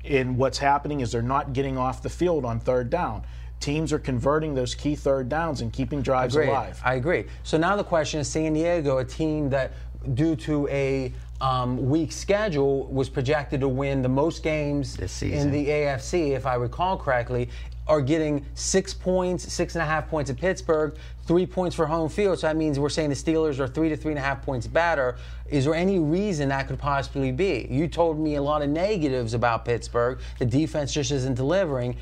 [0.04, 3.24] And what's happening is they're not getting off the field on third down.
[3.60, 6.48] Teams are converting those key third downs and keeping drives agree.
[6.48, 6.80] alive.
[6.84, 7.24] I agree.
[7.44, 9.72] So now the question is San Diego, a team that,
[10.14, 15.50] due to a um, weak schedule, was projected to win the most games This in
[15.50, 17.48] the AFC, if I recall correctly,
[17.86, 22.08] are getting six points, six and a half points at Pittsburgh, three points for home
[22.08, 22.38] field.
[22.38, 24.66] So that means we're saying the Steelers are three to three and a half points
[24.66, 25.16] better.
[25.48, 27.66] Is there any reason that could possibly be?
[27.70, 30.18] You told me a lot of negatives about Pittsburgh.
[30.38, 31.96] The defense just isn't delivering.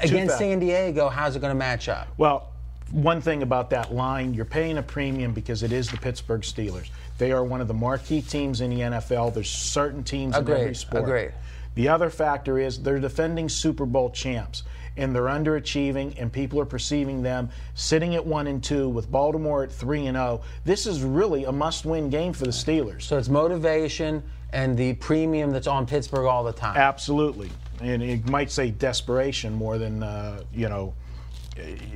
[0.00, 2.08] Against San Diego, how's it going to match up?
[2.16, 2.50] Well,
[2.90, 6.90] one thing about that line, you're paying a premium because it is the Pittsburgh Steelers.
[7.18, 9.34] They are one of the marquee teams in the NFL.
[9.34, 11.04] There's certain teams in every Agreed, sport.
[11.04, 11.32] agreed.
[11.74, 14.62] The other factor is they're defending Super Bowl champs,
[14.96, 19.64] and they're underachieving, and people are perceiving them sitting at one and two with Baltimore
[19.64, 20.40] at three and zero.
[20.64, 23.02] This is really a must-win game for the Steelers.
[23.02, 26.76] So it's motivation and the premium that's on Pittsburgh all the time.
[26.76, 30.94] Absolutely, and it might say desperation more than uh, you know.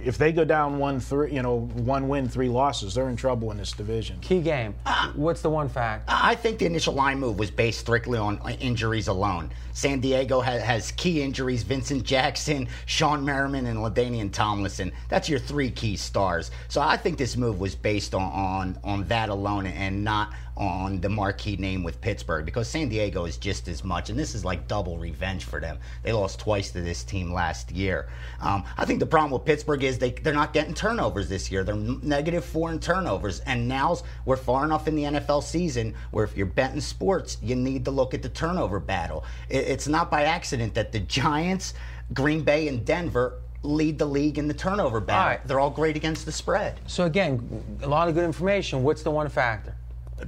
[0.05, 3.51] If they go down one three, you know, one win, three losses, they're in trouble
[3.51, 4.19] in this division.
[4.21, 4.75] Key game.
[5.15, 6.05] What's the one fact?
[6.09, 9.51] I think the initial line move was based strictly on injuries alone.
[9.73, 14.93] San Diego has, has key injuries: Vincent Jackson, Shawne Merriman, and LaDainian Tomlinson.
[15.09, 16.51] That's your three key stars.
[16.69, 21.01] So I think this move was based on on, on that alone, and not on
[21.01, 24.45] the marquee name with Pittsburgh, because San Diego is just as much, and this is
[24.45, 25.79] like double revenge for them.
[26.03, 28.09] They lost twice to this team last year.
[28.41, 31.65] Um, I think the problem with Pittsburgh is they they're not getting turnovers this year.
[31.65, 36.23] They're negative four in turnovers, and now's we're far enough in the NFL season where
[36.23, 39.25] if you're betting sports, you need to look at the turnover battle.
[39.49, 41.73] It, it's not by accident that the Giants.
[42.13, 45.23] Green Bay and Denver lead the league in the turnover battle.
[45.23, 45.47] All right.
[45.47, 46.79] They're all great against the spread.
[46.87, 48.83] So again, a lot of good information.
[48.83, 49.75] What's the one factor?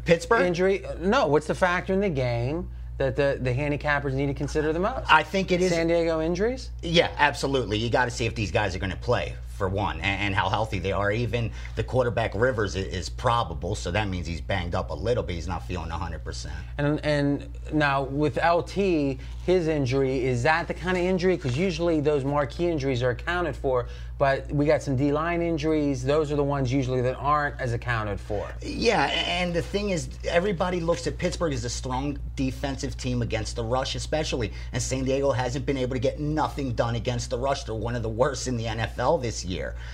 [0.07, 0.47] Pittsburgh?
[0.47, 0.83] Injury?
[0.99, 1.27] No.
[1.27, 2.71] What's the factor in the game
[3.01, 5.11] that the, the handicappers need to consider the most?
[5.11, 5.73] I think it is.
[5.73, 6.71] San Diego injuries?
[6.83, 7.79] Yeah, absolutely.
[7.79, 10.35] You got to see if these guys are going to play for one, and, and
[10.35, 11.13] how healthy they are.
[11.13, 15.23] Even the quarterback Rivers is, is probable, so that means he's banged up a little
[15.23, 15.35] bit.
[15.35, 16.25] He's not feeling 100.
[16.25, 21.37] percent And and now with LT, his injury is that the kind of injury?
[21.37, 23.87] Because usually those marquee injuries are accounted for,
[24.21, 26.05] but we got some D line injuries.
[26.05, 28.49] Those are the ones usually that aren't as accounted for.
[28.63, 33.57] Yeah, and the thing is, everybody looks at Pittsburgh as a strong defensive team against
[33.57, 34.53] the rush, especially.
[34.73, 37.65] And San Diego hasn't been able to get nothing done against the rush.
[37.65, 39.50] They're one of the worst in the NFL this year.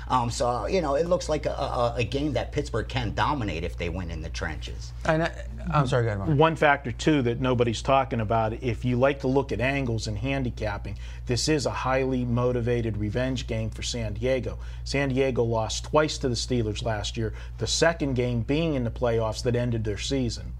[0.09, 3.64] Um, so, you know, it looks like a, a, a game that Pittsburgh can dominate
[3.64, 4.92] if they win in the trenches.
[5.05, 5.33] And I,
[5.73, 6.38] I'm sorry, go ahead, Mark.
[6.38, 10.19] One factor, too, that nobody's talking about, if you like to look at angles and
[10.19, 14.59] handicapping, this is a highly motivated revenge game for San Diego.
[14.85, 18.90] San Diego lost twice to the Steelers last year, the second game being in the
[18.90, 20.53] playoffs that ended their season.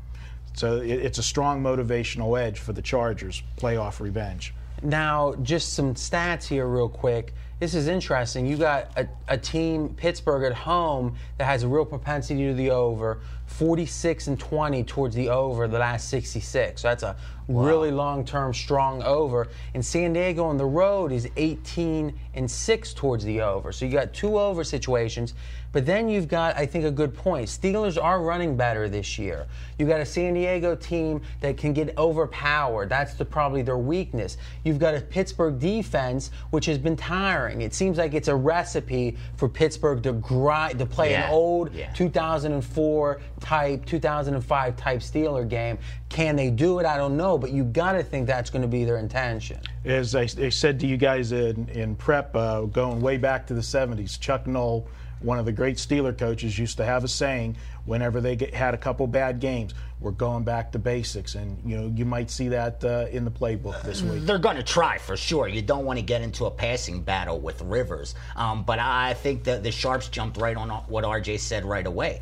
[0.55, 4.55] So it's a strong motivational edge for the Chargers, playoff revenge.
[4.83, 7.33] Now, just some stats here, real quick.
[7.59, 8.45] This is interesting.
[8.45, 12.71] You got a, a team, Pittsburgh, at home that has a real propensity to the
[12.71, 16.83] over, 46 and 20 towards the over the last 66.
[16.83, 17.17] So that's a
[17.49, 19.49] really long term, strong over.
[19.73, 23.73] And San Diego on the road is 18 and 6 towards the over.
[23.73, 25.33] So you got two over situations.
[25.77, 27.49] But then you've got, I think, a good point.
[27.49, 29.47] Steelers are running better this year.
[29.79, 32.89] You've got a San Diego team that can get overpowered.
[32.89, 34.39] That's the, probably their weakness.
[34.65, 37.61] You've got a Pittsburgh defense which has been tiring.
[37.61, 41.75] It seems like it's a recipe for Pittsburgh to grind, to play Yeah, an old
[41.75, 41.93] yeah.
[41.93, 45.77] 2004 type, 2005 type Steeler game.
[46.09, 46.87] Can they do it?
[46.87, 49.61] I don't know, but you've got to think that's going to be their intention.
[49.85, 53.53] As I, I said to you guys in, in prep, uh, going way back to
[53.53, 54.89] the 70s, Chuck Noll,
[55.21, 58.75] one of the great Steeler coaches, used to have a saying whenever they get, had
[58.75, 61.35] a couple bad games, we're going back to basics.
[61.35, 64.25] And, you know, you might see that uh, in the playbook this week.
[64.25, 65.49] They're going to try for sure.
[65.49, 68.15] You don't want to get into a passing battle with Rivers.
[68.35, 72.21] Um, but I think that the Sharps jumped right on what RJ said right away.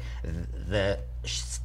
[0.69, 0.99] The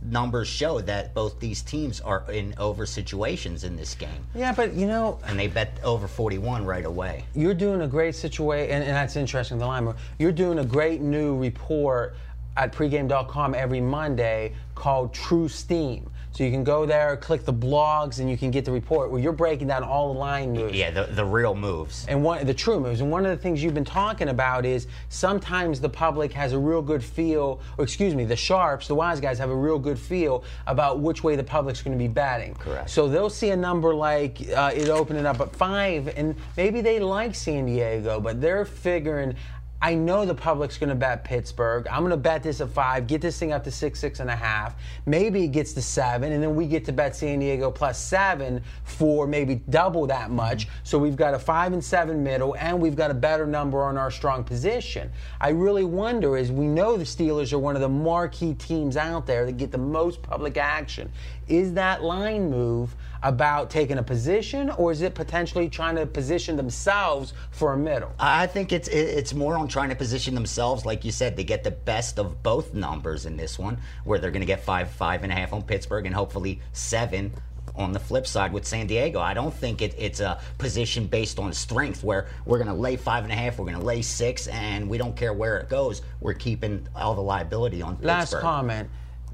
[0.02, 4.26] numbers show that both these teams are in over situations in this game.
[4.34, 7.26] Yeah, but you know, And they bet over 41 right away.
[7.36, 9.94] you're doing a great situation, and, and that's interesting, the line.
[10.18, 12.16] You're doing a great new report
[12.58, 16.10] at pregame.com every Monday called True Steam.
[16.32, 19.20] So you can go there, click the blogs, and you can get the report where
[19.20, 20.74] you're breaking down all the line moves.
[20.74, 22.06] Yeah, the, the real moves.
[22.08, 23.02] And one the true moves.
[23.02, 26.60] And one of the things you've been talking about is sometimes the public has a
[26.60, 30.00] real good feel, or excuse me, the sharps, the wise guys have a real good
[30.00, 32.54] feel about which way the public's going to be batting.
[32.54, 32.90] Correct.
[32.90, 37.00] So they'll see a number like uh, it opening up at five, and maybe they
[37.00, 39.36] like San Diego, but they're figuring.
[39.82, 41.88] I know the public's going to bet Pittsburgh.
[41.90, 44.30] I'm going to bet this at five, get this thing up to six, six and
[44.30, 44.76] a half.
[45.06, 48.62] Maybe it gets to seven, and then we get to bet San Diego plus seven
[48.84, 50.68] for maybe double that much.
[50.84, 53.98] So we've got a five and seven middle, and we've got a better number on
[53.98, 55.10] our strong position.
[55.40, 59.26] I really wonder, is we know the Steelers are one of the marquee teams out
[59.26, 61.10] there that get the most public action.
[61.48, 66.56] Is that line move about taking a position, or is it potentially trying to position
[66.56, 68.12] themselves for a middle?
[68.20, 71.64] I think it's it's more on trying to position themselves, like you said, to get
[71.64, 75.24] the best of both numbers in this one, where they're going to get five, five
[75.24, 77.34] and a half on Pittsburgh, and hopefully seven
[77.76, 79.20] on the flip side with San Diego.
[79.20, 82.98] I don't think it, it's a position based on strength, where we're going to lay
[82.98, 85.70] five and a half, we're going to lay six, and we don't care where it
[85.70, 86.02] goes.
[86.20, 88.42] We're keeping all the liability on Last Pittsburgh.
[88.42, 88.90] comment.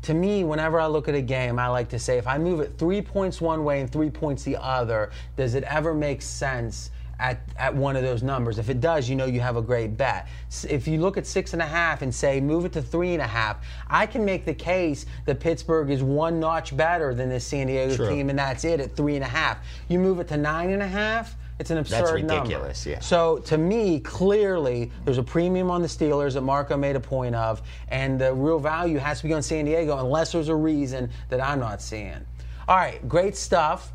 [0.06, 2.60] To me, whenever I look at a game, I like to say if I move
[2.60, 6.92] it three points one way and three points the other, does it ever make sense
[7.20, 8.60] at, at one of those numbers?
[8.60, 10.28] If it does, you know you have a great bet.
[10.70, 13.22] If you look at six and a half and say move it to three and
[13.22, 17.44] a half, I can make the case that Pittsburgh is one notch better than this
[17.44, 19.58] San Diego team, and that's it at three and a half.
[19.88, 22.44] You move it to nine and a half, it's an absurd number.
[22.44, 23.00] ridiculous, yeah.
[23.00, 27.36] So to me, clearly, there's a premium on the Steelers that Marco made a point
[27.36, 31.10] of, and the real value has to be on San Diego unless there's a reason
[31.30, 32.26] that I'm not seeing.
[32.68, 33.94] All right, great stuff.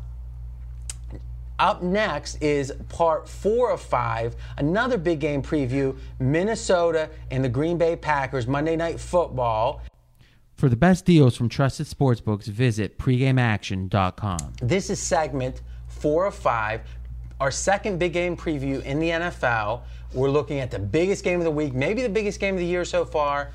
[1.59, 7.77] Up next is part four of five, another big game preview Minnesota and the Green
[7.77, 9.83] Bay Packers, Monday Night Football.
[10.55, 14.53] For the best deals from trusted sportsbooks, visit pregameaction.com.
[14.59, 16.81] This is segment four of five,
[17.41, 19.81] our second big game preview in the NFL.
[20.13, 22.65] We're looking at the biggest game of the week, maybe the biggest game of the
[22.67, 23.51] year so far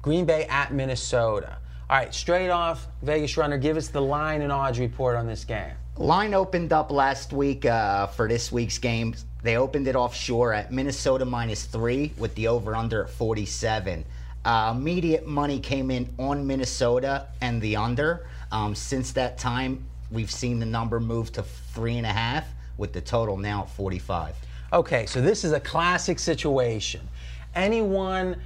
[0.00, 1.58] Green Bay at Minnesota.
[1.90, 5.44] All right, straight off, Vegas Runner, give us the line and odds report on this
[5.44, 5.72] game.
[5.98, 9.14] Line opened up last week uh, for this week's game.
[9.42, 14.02] They opened it offshore at Minnesota minus three with the over under at 47.
[14.46, 18.26] Uh, immediate money came in on Minnesota and the under.
[18.50, 22.92] Um, since that time, we've seen the number move to three and a half with
[22.92, 24.34] the total now at 45.
[24.72, 27.00] Okay, so this is a classic situation.
[27.54, 28.36] Anyone,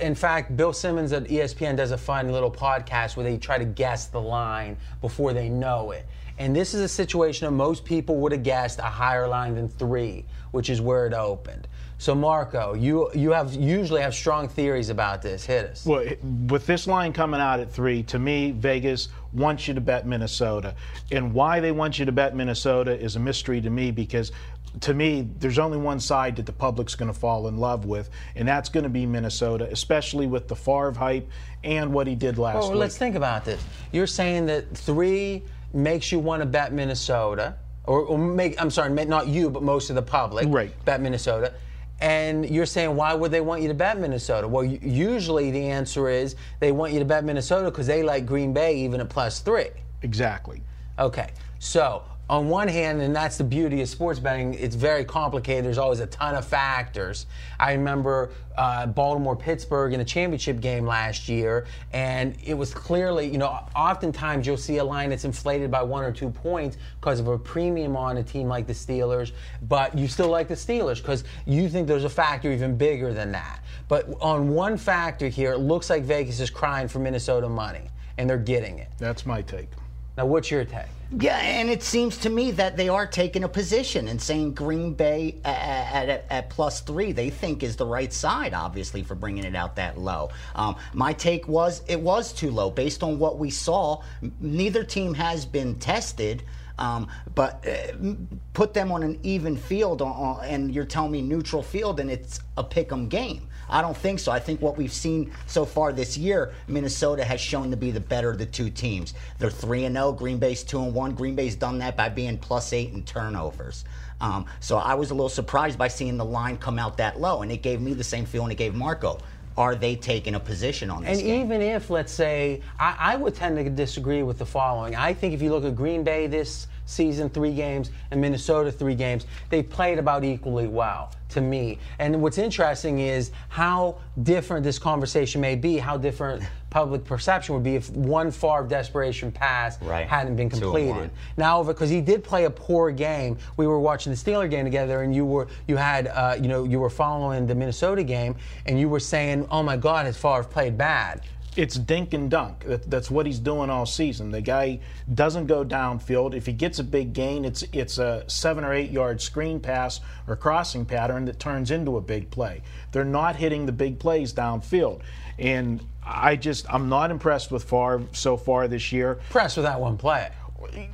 [0.00, 3.64] in fact, Bill Simmons at ESPN does a fun little podcast where they try to
[3.64, 6.06] guess the line before they know it.
[6.38, 9.68] And this is a situation that most people would have guessed a higher line than
[9.68, 11.68] three, which is where it opened.
[12.02, 15.46] So Marco, you you have usually have strong theories about this.
[15.46, 15.86] Hit us.
[15.86, 16.04] Well,
[16.48, 20.74] with this line coming out at three, to me, Vegas wants you to bet Minnesota.
[21.12, 24.32] And why they want you to bet Minnesota is a mystery to me because
[24.80, 28.10] to me, there's only one side that the public's going to fall in love with,
[28.34, 31.30] and that's going to be Minnesota, especially with the Favre hype
[31.62, 32.80] and what he did last Well, week.
[32.80, 33.62] let's think about this.
[33.92, 38.90] You're saying that three makes you want to bet Minnesota, or, or make I'm sorry,
[39.04, 40.72] not you, but most of the public Right.
[40.84, 41.54] bet Minnesota.
[42.02, 44.48] And you're saying why would they want you to bet Minnesota?
[44.48, 48.52] Well, usually the answer is they want you to bet Minnesota because they like Green
[48.52, 49.68] Bay even at plus three.
[50.02, 50.62] Exactly.
[50.98, 55.66] Okay, so on one hand, and that's the beauty of sports betting, it's very complicated.
[55.66, 57.26] There's always a ton of factors.
[57.60, 63.26] I remember uh, Baltimore Pittsburgh in a championship game last year, and it was clearly,
[63.28, 67.20] you know, oftentimes you'll see a line that's inflated by one or two points because
[67.20, 69.32] of a premium on a team like the Steelers,
[69.68, 73.30] but you still like the Steelers because you think there's a factor even bigger than
[73.32, 73.62] that.
[73.88, 78.30] But on one factor here, it looks like Vegas is crying for Minnesota money, and
[78.30, 78.88] they're getting it.
[78.96, 79.68] That's my take.
[80.16, 80.86] Now, what's your take?
[81.18, 84.94] Yeah, and it seems to me that they are taking a position and saying Green
[84.94, 89.44] Bay at, at, at plus three they think is the right side, obviously, for bringing
[89.44, 90.30] it out that low.
[90.54, 94.02] Um, my take was it was too low based on what we saw.
[94.40, 96.44] Neither team has been tested.
[96.78, 98.14] Um, but uh,
[98.54, 102.40] put them on an even field, on, and you're telling me neutral field, and it's
[102.56, 103.48] a pick 'em game.
[103.68, 104.30] I don't think so.
[104.30, 108.00] I think what we've seen so far this year, Minnesota has shown to be the
[108.00, 109.14] better of the two teams.
[109.38, 110.12] They're three and zero.
[110.12, 111.14] Green Bay's two and one.
[111.14, 113.84] Green Bay's done that by being plus eight in turnovers.
[114.20, 117.42] Um, so I was a little surprised by seeing the line come out that low,
[117.42, 119.18] and it gave me the same feeling it gave Marco.
[119.56, 121.44] Are they taking a position on this And game?
[121.44, 124.96] even if, let's say, I, I would tend to disagree with the following.
[124.96, 128.94] I think if you look at Green Bay this season, three games, and Minnesota, three
[128.94, 131.78] games, they played about equally well to me.
[131.98, 137.64] And what's interesting is how different this conversation may be, how different public perception would
[137.64, 140.06] be if one Favre desperation pass Right.
[140.06, 141.10] hadn't been completed.
[141.36, 145.02] Now, because he did play a poor game, we were watching the Steeler game together,
[145.02, 148.78] and you were you had uh, you know you were following the Minnesota game, and
[148.80, 151.22] you were saying, "Oh my God, his Favre played bad."
[151.54, 152.64] It's dink and dunk.
[152.64, 154.30] That, that's what he's doing all season.
[154.30, 154.80] The guy
[155.12, 156.34] doesn't go downfield.
[156.34, 160.00] If he gets a big gain, it's it's a seven or eight yard screen pass
[160.26, 162.62] or crossing pattern that turns into a big play.
[162.92, 165.02] They're not hitting the big plays downfield,
[165.38, 169.20] and I just I'm not impressed with Favre so far this year.
[169.28, 170.30] Pressed with that one play.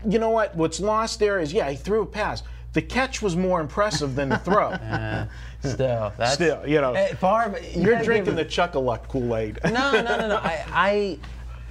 [0.08, 0.56] You know what?
[0.56, 2.42] What's lost there is yeah, he threw a pass.
[2.72, 4.76] The catch was more impressive than the throw.
[5.60, 9.58] Uh, still, that's, Still, you know, Hey, Favre, you You're drinking the Chuck-a-Luck Kool-Aid.
[9.64, 10.36] No, no, no, no.
[10.36, 11.18] I, I,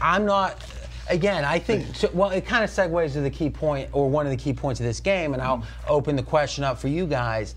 [0.01, 0.61] I'm not.
[1.09, 1.95] Again, I think.
[1.95, 4.51] So, well, it kind of segues to the key point, or one of the key
[4.51, 5.85] points of this game, and I'll mm-hmm.
[5.87, 7.55] open the question up for you guys.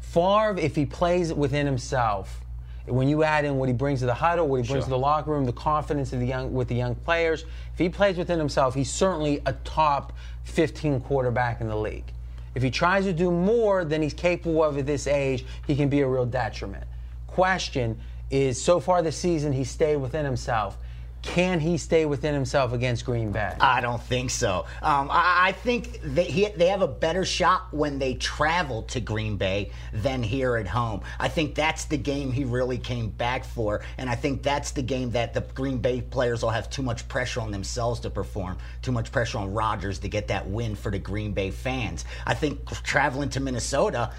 [0.00, 2.40] Favre, if he plays within himself,
[2.86, 4.84] when you add in what he brings to the huddle, what he brings Sure.
[4.84, 7.90] to the locker room, the confidence of the young with the young players, if he
[7.90, 12.12] plays within himself, he's certainly a top 15 quarterback in the league.
[12.56, 15.90] If he tries to do more than he's capable of at this age, he can
[15.90, 16.84] be a real detriment.
[17.26, 20.78] Question is, so far this season, he stayed within himself.
[21.26, 23.52] Can he stay within himself against Green Bay?
[23.60, 24.64] I don't think so.
[24.80, 29.00] Um, I, I think they, he, they have a better shot when they travel to
[29.00, 31.02] Green Bay than here at home.
[31.18, 34.82] I think that's the game he really came back for, and I think that's the
[34.82, 38.56] game that the Green Bay players will have too much pressure on themselves to perform,
[38.80, 42.04] too much pressure on Rodgers to get that win for the Green Bay fans.
[42.24, 44.12] I think traveling to Minnesota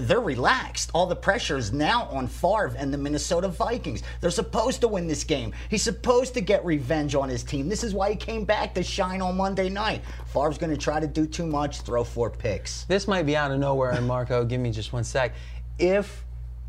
[0.00, 0.90] they're relaxed.
[0.94, 4.02] All the pressure is now on Favre and the Minnesota Vikings.
[4.20, 5.52] They're supposed to win this game.
[5.68, 7.68] He's supposed to get revenge on his team.
[7.68, 10.02] This is why he came back to shine on Monday night.
[10.26, 12.84] Favre's going to try to do too much, throw four picks.
[12.84, 15.32] this might be out of nowhere, and Marco, give me just one sec.
[15.78, 16.24] If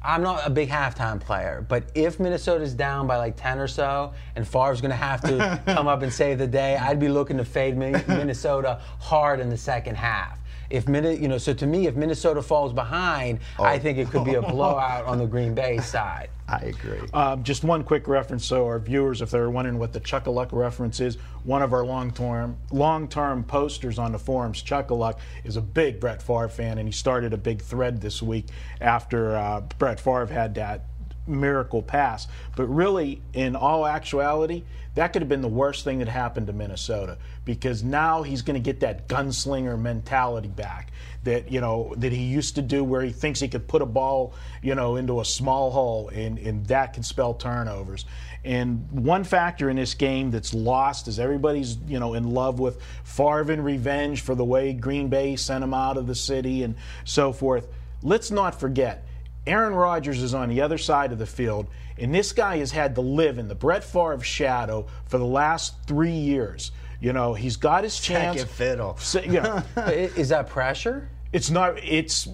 [0.05, 4.13] I'm not a big halftime player, but if Minnesota's down by like 10 or so,
[4.36, 7.38] and Favre's going to have to come up and save the day, I'd be looking
[7.38, 10.39] to fade Minnesota hard in the second half.
[10.74, 13.63] If Minne, you know, so to me, if Minnesota falls behind, Oh.
[13.63, 16.30] I think it could be a blowout on the Green Bay side.
[16.47, 16.99] I agree.
[17.13, 20.99] Um, just one quick reference, so our viewers, if they're wondering what the Chuckaluck reference
[20.99, 26.21] is, one of our long-term long-term posters on the forums, Chuckaluck, is a big Brett
[26.21, 28.47] Favre fan, and he started a big thread this week
[28.82, 30.86] after uh, Brett Favre had that
[31.28, 32.28] miracle pass.
[32.55, 34.63] But really, in all actuality,
[34.95, 38.61] that could have been the worst thing that happened to Minnesota because now he's going
[38.61, 40.91] to get that gunslinger mentality back
[41.24, 43.86] that you know that he used to do where he thinks he could put a
[43.86, 48.05] ball you know into a small hole and, and that can spell turnovers
[48.45, 52.82] and one factor in this game that's lost is everybody's you know in love with
[53.03, 56.76] Favre and revenge for the way Green Bay sent him out of the city and
[57.05, 57.67] so forth
[58.01, 59.05] let's not forget
[59.46, 61.68] Aaron Rodgers is on the other side of the field,
[61.98, 65.76] and this guy has had to live in the Brett Favre shadow for the last
[65.86, 66.72] three years.
[67.02, 68.39] You know, he's got his chance.
[68.39, 68.98] Second fiddle.
[68.98, 71.10] So, you know, Is that pressure?
[71.34, 71.78] it's not.
[71.84, 72.30] It's.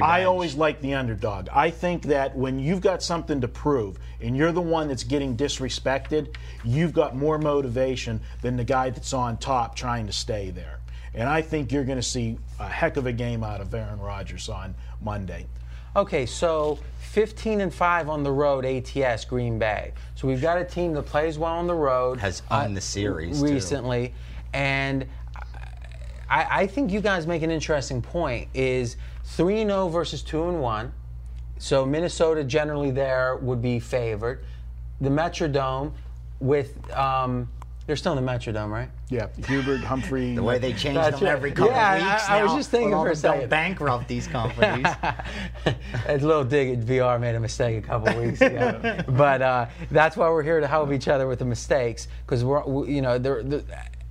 [0.00, 1.48] I always like the underdog.
[1.52, 5.36] I think that when you've got something to prove and you're the one that's getting
[5.36, 6.34] disrespected,
[6.64, 10.78] you've got more motivation than the guy that's on top trying to stay there.
[11.14, 13.98] And I think you're going to see a heck of a game out of Aaron
[14.00, 15.46] Rodgers on Monday.
[15.94, 19.92] Okay, so 15 and 5 on the road, ATS Green Bay.
[20.14, 22.18] So we've got a team that plays well on the road.
[22.18, 23.52] Has owned the series, too.
[23.52, 24.14] recently,
[24.54, 25.06] and
[26.30, 28.48] I, I think you guys make an interesting point.
[28.54, 30.92] Is three and zero versus two and one.
[31.58, 34.44] So Minnesota generally there would be favored.
[35.02, 35.92] The Metrodome
[36.40, 37.48] with um,
[37.86, 38.88] they're still in the Metrodome, right?
[39.08, 40.34] Yeah, Hubert, Humphrey.
[40.34, 41.22] The way they change them right.
[41.24, 43.34] every couple Yeah, of I- weeks I was now, just thinking for a them don't
[43.34, 43.48] second.
[43.50, 44.86] bankrupt these companies.
[46.06, 50.16] a little dig at VR made a mistake a couple weeks ago, but uh, that's
[50.16, 53.18] why we're here to help each other with the mistakes because we're we- you know
[53.18, 53.62] they're, they're,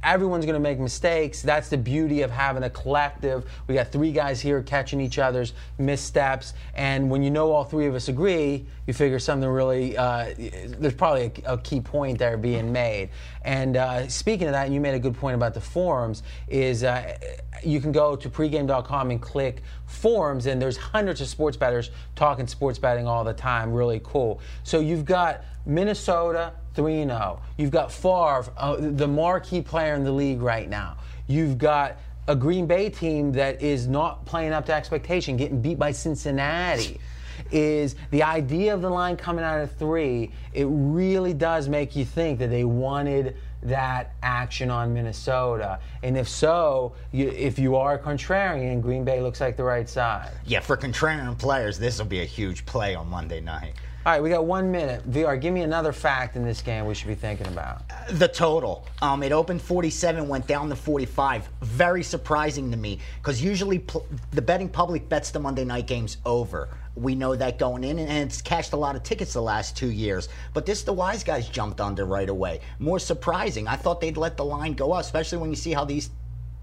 [0.03, 1.41] everyone's going to make mistakes.
[1.41, 3.45] That's the beauty of having a collective.
[3.67, 7.87] We got three guys here catching each other's missteps, and when you know all three
[7.87, 10.33] of us agree, you figure something really uh,
[10.79, 13.09] there's probably a, a key point there being made.
[13.43, 16.23] And uh, speaking of that, and you made a good point about the forums.
[16.47, 17.17] Is uh,
[17.63, 22.47] you can go to pregame.com and click forums, and there's hundreds of sports bettors talking
[22.47, 23.71] sports betting all the time.
[23.73, 24.39] Really cool.
[24.63, 27.41] So you've got Minnesota 3 0.
[27.57, 30.97] You've got Favre, uh, the marquee player in the league right now.
[31.27, 31.97] You've got
[32.27, 36.99] a Green Bay team that is not playing up to expectation, getting beat by Cincinnati.
[37.51, 40.31] Is the idea of the line coming out of three?
[40.53, 46.27] It really does make you think that they wanted that action on Minnesota, and if
[46.27, 50.31] so, you, if you are a contrarian, Green Bay looks like the right side.
[50.45, 53.73] yeah, for contrarian players, this will be a huge play on Monday night.
[54.03, 55.07] All right, we got one minute.
[55.11, 57.83] VR, give me another fact in this game we should be thinking about.
[58.09, 58.87] The total.
[58.99, 61.47] Um, it opened 47, went down to 45.
[61.61, 66.17] Very surprising to me because usually pl- the betting public bets the Monday night games
[66.25, 66.69] over.
[66.95, 69.91] We know that going in, and it's cashed a lot of tickets the last two
[69.91, 70.29] years.
[70.55, 72.61] But this, the wise guys jumped under right away.
[72.79, 73.67] More surprising.
[73.67, 76.09] I thought they'd let the line go up, especially when you see how these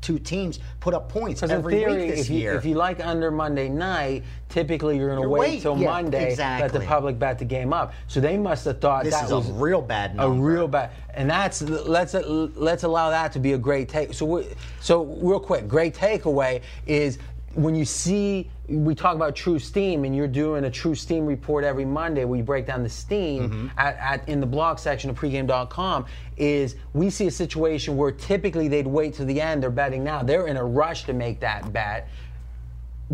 [0.00, 2.54] two teams put up points every theory, week this if you, year.
[2.54, 6.36] if you like under Monday night, typically you're going to wait wait, till yeah, Monday
[6.36, 7.92] let the public bet the game up.
[8.06, 10.90] So they must have thought This that is a was real bad a real bad,
[11.14, 14.14] and that's let's let's allow that to be a great take.
[14.14, 14.46] So we,
[14.80, 17.18] so real quick, great takeaway is
[17.54, 21.64] when you see we talk about true steam and you're doing a true steam report
[21.64, 23.68] every monday where you break down the steam Mm-hmm.
[23.78, 26.04] at, at in the blog section of pregame.com
[26.36, 30.22] is we see a situation where typically they'd wait to the end they're betting now
[30.22, 32.08] they're in a rush to make that bet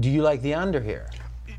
[0.00, 1.08] do you like the under here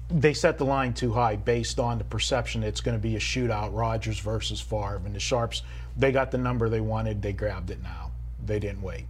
[0.09, 3.19] they set the line too high based on the perception it's going to be a
[3.19, 5.63] shootout, Rodgers versus Favre, and the Sharps.
[5.97, 7.23] They got the number they wanted.
[7.23, 8.11] They grabbed it now.
[8.45, 9.05] They didn't wait.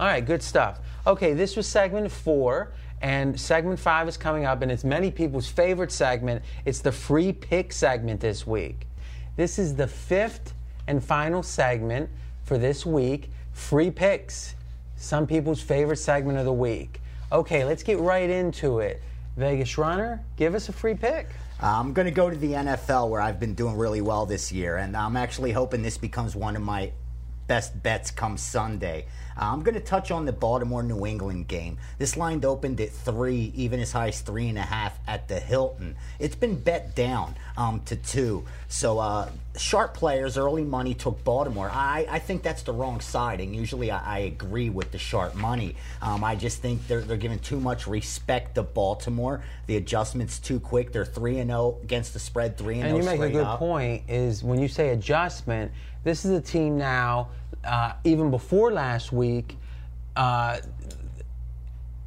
[0.00, 0.80] All right, good stuff.
[1.06, 2.72] Okay, this was segment four,
[3.02, 6.42] and segment five is coming up, and it's many people's favorite segment.
[6.64, 8.86] It's the free pick segment this week.
[9.36, 10.54] This is the fifth
[10.86, 12.08] and final segment
[12.44, 14.54] for this week free picks.
[14.96, 17.02] Some people's favorite segment of the week.
[17.30, 19.02] Okay, let's get right into it.
[19.36, 21.28] Vegas Runner, give us a free pick.
[21.60, 24.78] I'm going to go to the NFL where I've been doing really well this year,
[24.78, 26.90] and I'm actually hoping this becomes one of my
[27.48, 29.04] best bets come Sunday.
[29.36, 31.78] Uh, I'm going to touch on the Baltimore New England game.
[31.98, 35.40] This line opened at three, even as high as three and a half at the
[35.40, 35.96] Hilton.
[36.18, 38.44] It's been bet down um, to two.
[38.68, 41.70] So, uh, sharp players, early money took Baltimore.
[41.72, 45.34] I, I think that's the wrong side, and usually I, I agree with the sharp
[45.34, 45.76] money.
[46.02, 49.42] Um, I just think they're, they're giving too much respect to Baltimore.
[49.66, 50.92] The adjustment's too quick.
[50.92, 53.44] They're 3 and 0 against the spread, 3 and 0 And you make a good
[53.44, 53.58] up.
[53.58, 54.04] point.
[54.08, 55.72] Is when you say adjustment,
[56.04, 57.28] this is a team now.
[57.64, 59.56] Uh, even before last week,
[60.16, 60.58] uh,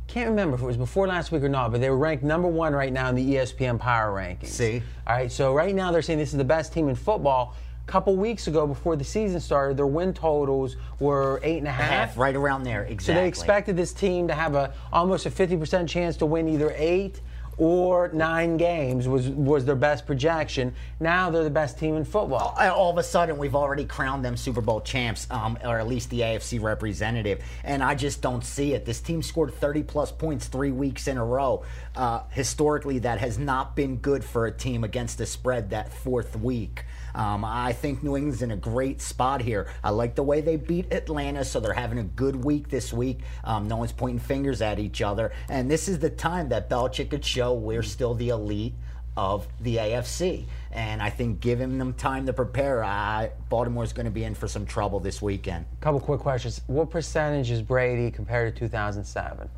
[0.08, 2.48] can't remember if it was before last week or not, but they were ranked number
[2.48, 4.48] one right now in the ESPN Power Rankings.
[4.48, 4.84] See?
[5.08, 7.56] All right, so right now they're saying this is the best team in football.
[7.88, 11.72] A couple weeks ago, before the season started, their win totals were eight and a
[11.72, 11.90] half.
[11.90, 13.06] half, right around there, exactly.
[13.06, 16.74] So they expected this team to have a almost a 50% chance to win either
[16.78, 17.20] eight
[17.58, 20.74] or nine games was was their best projection.
[21.00, 22.56] Now they're the best team in football.
[22.60, 25.88] Uh, all of a sudden we've already crowned them Super Bowl champs, um, or at
[25.88, 28.86] least the AFC representative, and I just don't see it.
[28.86, 31.64] This team scored 30 plus points three weeks in a row.
[31.96, 36.36] Uh, historically, that has not been good for a team against the spread that fourth
[36.36, 36.86] week.
[37.16, 39.68] Um, I think New England's in a great spot here.
[39.84, 43.20] I like the way they beat Atlanta, so they're having a good week this week.
[43.44, 47.10] Um, no one's pointing fingers at each other, and this is the time that Belichick
[47.10, 48.74] could show we're still the elite
[49.16, 50.46] of the AFC.
[50.72, 54.48] And I think giving them time to prepare, I, Baltimore's going to be in for
[54.48, 55.66] some trouble this weekend.
[55.80, 56.62] A couple quick questions.
[56.68, 59.50] What percentage is Brady compared to 2007?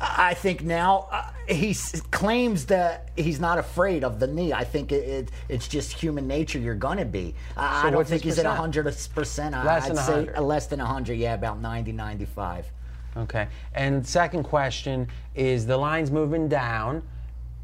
[0.00, 1.74] I think now uh, he
[2.10, 4.52] claims that he's not afraid of the knee.
[4.52, 6.58] I think it, it, it's just human nature.
[6.58, 7.34] You're going to be.
[7.56, 9.54] I, I don't think he's at percent?
[9.54, 9.54] 100%.
[9.54, 10.36] I- Less I'd than say 100.
[10.36, 12.66] uh, less than 100, yeah, about 90, 95.
[13.16, 13.48] Okay.
[13.74, 17.02] And second question is the line's moving down.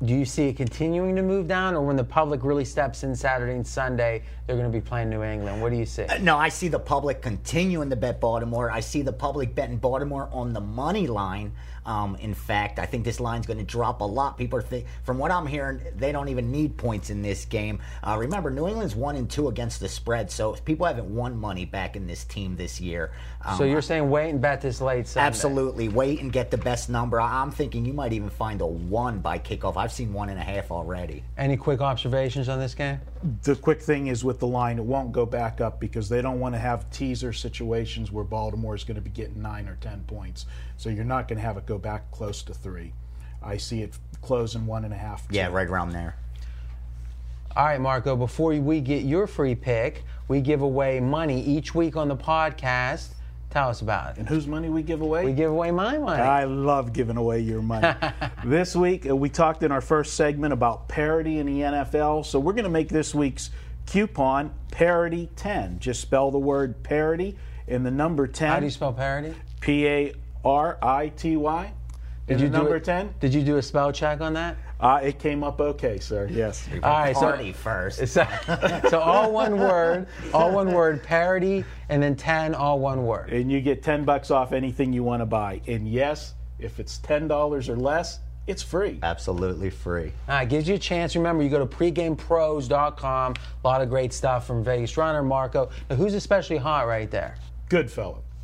[0.05, 3.14] Do you see it continuing to move down, or when the public really steps in
[3.14, 5.62] Saturday and Sunday, they're going to be playing New England?
[5.62, 6.05] What do you see?
[6.20, 8.70] No, I see the public continuing to bet Baltimore.
[8.70, 11.53] I see the public betting Baltimore on the money line.
[11.86, 14.38] Um, in fact, I think this line's going to drop a lot.
[14.38, 17.78] People are think, from what I'm hearing, they don't even need points in this game.
[18.03, 21.66] Uh, remember, New England's one and two against the spread, so people haven't won money
[21.66, 23.12] back in this team this year.
[23.45, 25.26] Um, So you're saying wait and bet this late Sunday?
[25.26, 25.88] Absolutely.
[25.88, 27.20] Wait and get the best number.
[27.20, 29.76] I- I'm thinking you might even find a one by kickoff.
[29.76, 31.22] I've seen one and a half already.
[31.36, 33.01] Any quick observations on this game?
[33.42, 36.41] the quick thing is with the line, it won't go back up because they don't
[36.41, 40.05] want to have teaser situations where Baltimore is going to be getting nine or ten
[40.05, 40.47] points.
[40.76, 42.93] So you're not going to have it go back close to three.
[43.43, 45.26] I see it closing one and a half.
[45.30, 46.16] Yeah, right around there.
[47.57, 51.97] All right, Marco, before we get your free pick, we give away money each week
[51.97, 53.09] on the podcast.
[53.51, 54.18] Tell us about it.
[54.18, 55.24] And whose money we give away?
[55.24, 56.20] We give away my money.
[56.20, 57.95] I love giving away your money.
[58.45, 62.26] this week, uh, we talked in our first segment about parity in the NFL.
[62.26, 63.51] So we're going to make this week's
[63.87, 65.78] coupon parity 10.
[65.78, 68.49] Just spell the word parity in the number 10.
[68.49, 69.35] How do you spell parody?
[69.61, 70.12] P A
[70.45, 71.72] R I T Y.
[72.26, 73.14] And the do number it- 10?
[73.20, 74.57] Did you do a spell check on that?
[74.80, 76.28] Uh, it came up okay, sir.
[76.30, 76.68] Yes.
[76.82, 77.99] All right, Party so first.
[78.09, 78.26] So,
[78.91, 83.30] so all one word, all one word, parody, and then 10, all one word.
[83.32, 85.61] And you get 10 bucks off anything you want to buy.
[85.66, 88.99] And yes, if it's $10 or less, it's free.
[89.03, 90.12] Absolutely free.
[90.28, 91.16] All right, gives you a chance.
[91.16, 93.34] Remember, you go to pregamepros.com.
[93.34, 95.70] A lot of great stuff from Vegas Runner, Marco.
[95.88, 97.36] Now, who's especially hot right there?
[97.68, 97.90] Good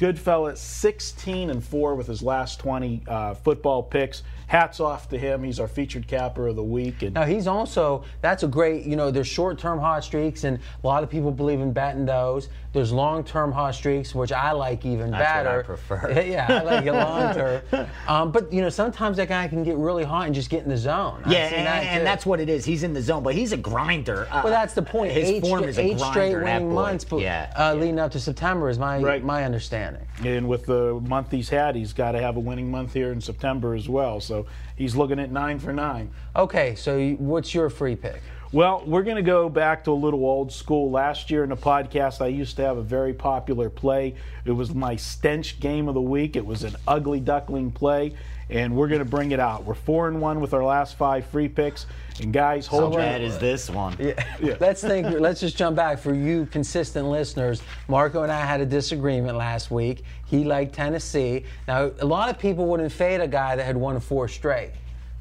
[0.01, 0.12] fella.
[0.12, 4.22] Good fella, 16 and 4 with his last 20 uh, football picks.
[4.46, 5.44] Hats off to him.
[5.44, 7.03] He's our featured capper of the week.
[7.03, 10.59] And Now, he's also, that's a great, you know, there's short term hot streaks, and
[10.82, 12.48] a lot of people believe in betting those.
[12.72, 15.62] There's long term hot streaks, which I like even That's what I better.
[15.62, 16.20] prefer.
[16.26, 17.34] yeah, I like it long
[17.72, 17.86] term.
[18.09, 20.68] Um, but, you know, sometimes that guy can get really hot and just get in
[20.68, 21.22] the zone.
[21.28, 22.64] Yeah, and, that and that's what it is.
[22.64, 24.26] He's in the zone, but he's a grinder.
[24.32, 25.12] Uh, Well, that's the point.
[25.12, 26.74] His eight form stra- is a eight grinder, straight that winning boy.
[26.74, 27.80] months but, Yeah, uh, yeah.
[27.80, 29.22] leading up to September is my Right.
[29.24, 29.89] my understanding.
[30.24, 33.20] And with the month he's had, he's got to have a winning month here in
[33.20, 34.20] September as well.
[34.20, 36.11] So he's looking at nine for nine.
[36.36, 38.22] Okay, so what's your free pick?
[38.53, 40.91] Well, we're going to go back to a little old school.
[40.91, 44.16] Last year in the podcast, I used to have a very popular play.
[44.45, 46.34] It was my stench game of the week.
[46.34, 48.14] It was an ugly duckling play,
[48.51, 49.64] and we're going to bring it out.
[49.64, 51.86] We're four and one with our last five free picks.
[52.20, 53.96] And guys, hold your bad is this one?
[53.98, 54.12] Yeah.
[54.42, 54.57] yeah.
[54.61, 55.07] Let's think.
[55.18, 57.62] Let's just jump back for you consistent listeners.
[57.88, 60.03] Marco and I had a disagreement last week.
[60.26, 61.44] He liked Tennessee.
[61.66, 64.72] Now, a lot of people wouldn't fade a guy that had won four straight,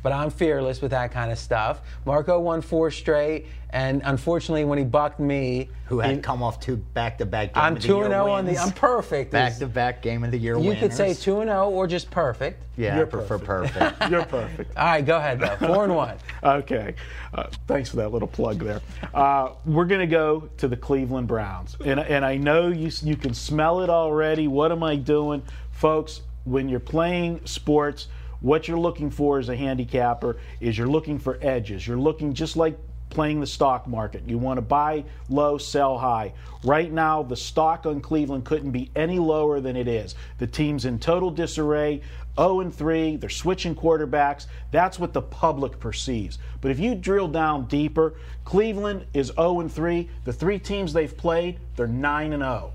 [0.01, 1.81] but I'm fearless with that kind of stuff.
[2.05, 6.59] Marco won four straight, and unfortunately, when he bucked me, Who had he- come off
[6.59, 8.51] two back-to-back game I'm of the two and zero on the.
[8.53, 8.61] wins.
[8.63, 9.31] I'm perfect.
[9.31, 10.79] back-to-back game of the year You winners.
[10.79, 12.63] could say two and zero or just perfect.
[12.77, 13.73] Yeah, You're I prefer perfect.
[13.77, 14.01] perfect.
[14.11, 14.77] You're perfect.
[14.77, 15.55] All right, go ahead though.
[15.67, 16.17] Four and one.
[16.43, 16.95] Okay.
[17.33, 18.81] Uh, thanks for that little plug there.
[19.13, 21.75] Uh, we're going to go to the Cleveland Browns.
[21.83, 24.47] And, and I know you, you can smell it already.
[24.47, 25.43] What am I doing?
[25.71, 28.07] Folks, when you're playing sports,
[28.41, 31.85] what you're looking for as a handicapper is you're looking for edges.
[31.85, 32.77] You're looking just like
[33.09, 34.23] playing the stock market.
[34.27, 36.33] You want to buy low, sell high.
[36.63, 40.15] Right now, the stock on Cleveland couldn't be any lower than it is.
[40.37, 42.01] The team's in total disarray.
[42.35, 44.45] 0 and 3, they're switching quarterbacks.
[44.71, 46.37] That's what the public perceives.
[46.61, 48.13] But if you drill down deeper,
[48.45, 50.09] Cleveland is 0 and 3.
[50.23, 52.71] The three teams they've played, they're 9 and 0.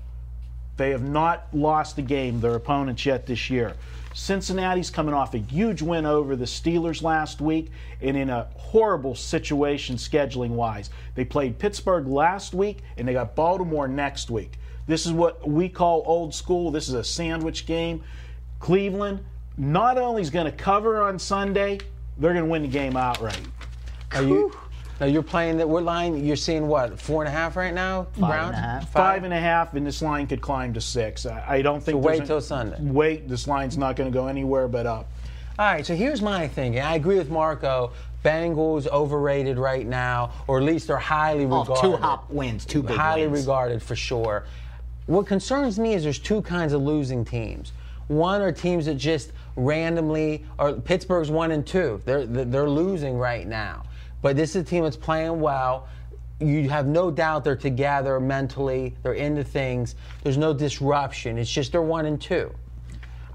[0.77, 3.75] They have not lost a game, their opponents, yet this year.
[4.15, 7.69] Cincinnati's coming off a huge win over the Steelers last week
[8.01, 10.89] and in a horrible situation scheduling wise.
[11.15, 14.57] They played Pittsburgh last week and they got Baltimore next week.
[14.87, 16.71] This is what we call old school.
[16.71, 18.03] This is a sandwich game.
[18.59, 19.19] Cleveland
[19.57, 21.79] not only is going to cover on Sunday,
[22.17, 23.41] they're going to win the game outright.
[24.13, 24.57] Are you?
[24.99, 25.67] Now you're playing that.
[25.67, 26.23] What line?
[26.25, 26.99] You're seeing what?
[26.99, 28.07] Four and a half right now.
[28.13, 28.55] Five Browns?
[28.55, 28.91] and a half.
[28.91, 31.25] Five and a half, and this line could climb to six.
[31.25, 31.95] I, I don't think.
[31.95, 32.77] So wait there's till a- Sunday.
[32.79, 35.09] Wait, this line's not going to go anywhere but up.
[35.59, 36.77] All right, so here's my thing.
[36.77, 37.91] and I agree with Marco.
[38.25, 41.81] Bengals overrated right now, or at least they're highly Oh, regarded.
[41.81, 43.41] two hop wins, two big highly wins.
[43.45, 44.45] regarded for sure.
[45.05, 47.71] What concerns me is there's two kinds of losing teams.
[48.07, 52.01] One are teams that just randomly, or Pittsburgh's one and two.
[52.05, 53.83] They're they're losing right now.
[54.25, 55.87] But this is a team that's playing well.
[56.39, 58.95] You have no doubt they're together mentally.
[59.03, 59.93] They're into things.
[60.23, 61.37] There's no disruption.
[61.37, 62.51] It's just they're one and two.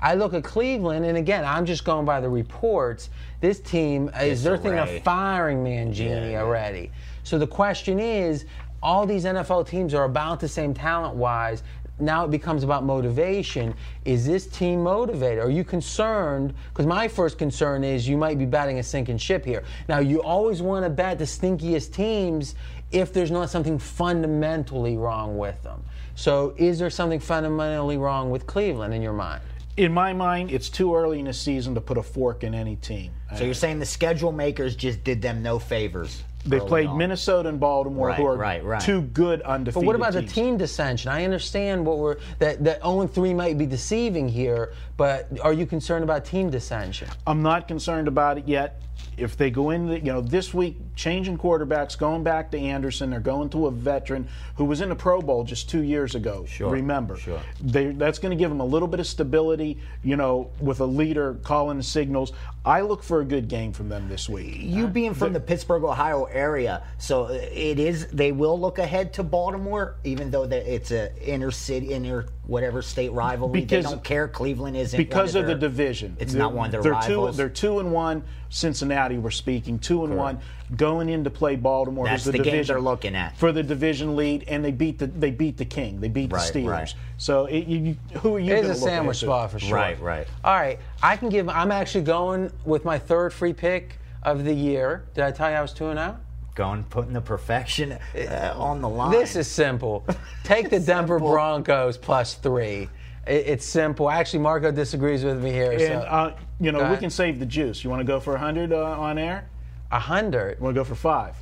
[0.03, 3.11] I look at Cleveland, and again, I'm just going by the reports.
[3.41, 6.91] This team is they're thinking of firing Mangini already.
[7.23, 8.45] So the question is,
[8.83, 11.63] all these NFL teams are about the same talent-wise.
[12.01, 13.75] Now it becomes about motivation.
[14.05, 15.45] Is this team motivated?
[15.45, 16.55] Are you concerned?
[16.69, 19.65] Because my first concern is you might be batting a sinking ship here.
[19.89, 22.55] Now you always want to bet the stinkiest teams
[22.93, 25.83] if there's not something fundamentally wrong with them.
[26.15, 29.43] So is there something fundamentally wrong with Cleveland in your mind?
[29.77, 32.77] In my mind, it's too early in the season to put a fork in any
[32.77, 33.13] team.
[33.37, 36.25] So you're saying the schedule makers just did them no favors?
[36.45, 36.97] They played on.
[36.99, 38.81] Minnesota and Baltimore, who are right, right.
[38.81, 40.33] two good undefeated But what about teams.
[40.33, 41.11] the team dissension?
[41.11, 45.67] I understand what we're that that 0 3 might be deceiving here, but are you
[45.67, 47.09] concerned about team dissension?
[47.27, 48.81] I'm not concerned about it yet.
[49.17, 53.21] If they go in, you know, this week changing quarterbacks, going back to Anderson, they're
[53.21, 54.27] going to a veteran
[54.57, 56.47] who was in the Pro Bowl just two years ago.
[56.47, 57.41] Sure, remember, sure.
[57.61, 59.79] They, that's going to give them a little bit of stability.
[60.03, 62.33] You know, with a leader calling the signals.
[62.65, 64.57] I look for a good game from them this week.
[64.59, 68.07] You uh, being from the Pittsburgh, Ohio area, so uh, it is.
[68.09, 72.83] They will look ahead to Baltimore, even though that it's a inner city, inner whatever
[72.83, 73.61] state rivalry.
[73.61, 74.27] Because- they don't care.
[74.27, 76.17] Cleveland isn't because one of the their- division.
[76.19, 77.31] It's They're- not one of their they're rivals.
[77.31, 78.25] Two, they're two and one.
[78.49, 80.41] Cincinnati, we're speaking two and one,
[80.77, 82.07] going in to play Baltimore.
[82.07, 83.37] That's who's the game they're looking at.
[83.39, 86.01] for the division lead, and they beat the they beat the King.
[86.01, 86.69] They beat Right, the Steelers.
[86.71, 86.95] right.
[87.17, 88.53] So it, you, you- who are you?
[88.53, 89.77] It a look sandwich ahead spot for sure.
[89.77, 90.27] Right, right.
[90.43, 91.49] All right, I can give.
[91.49, 95.05] I'm actually going with my third free pick of the year.
[95.15, 96.19] Did I tell you I was two and out?
[96.55, 99.13] Going putting the perfection uh, on the line.
[99.13, 100.05] This is simple.
[100.45, 101.33] Take the Denver Simple.
[101.33, 102.89] Broncos plus three.
[103.27, 104.11] It, it's simple.
[104.11, 105.73] Actually, Marco disagrees with me here.
[105.73, 107.85] And so uh, you know we can save the juice.
[107.85, 109.49] You want to go for hundred uh, on air?
[109.91, 110.59] a hundred.
[110.59, 111.37] You want to go for five?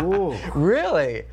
[0.00, 0.36] Ooh.
[0.54, 1.24] Really?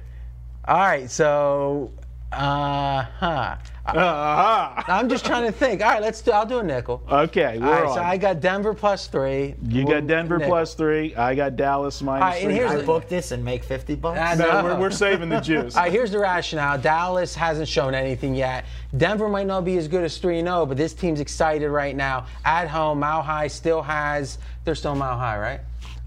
[0.68, 1.10] All right.
[1.10, 1.92] So,
[2.36, 3.56] uh huh.
[3.88, 4.82] Uh-huh.
[4.88, 5.84] I'm just trying to think.
[5.84, 6.32] All right, let's do.
[6.32, 7.04] I'll do a nickel.
[7.08, 7.94] Okay, we're All right, on.
[7.94, 9.54] so I got Denver plus three.
[9.62, 10.52] you We'll- got Denver nickel.
[10.54, 11.16] plus three.
[11.16, 12.56] I got Dallas minus All right, and three.
[12.56, 14.20] here's I the- book this and make fifty bucks.
[14.20, 14.64] I no, know.
[14.64, 15.76] we're, we're saving the juice.
[15.76, 16.80] All right, here's the rationale.
[16.80, 18.66] Dallas hasn't shown anything yet.
[18.98, 22.26] Denver might not be as good as 3 0, but this team's excited right now.
[22.44, 25.60] At home, Mile High still has, they're still Mile High, right?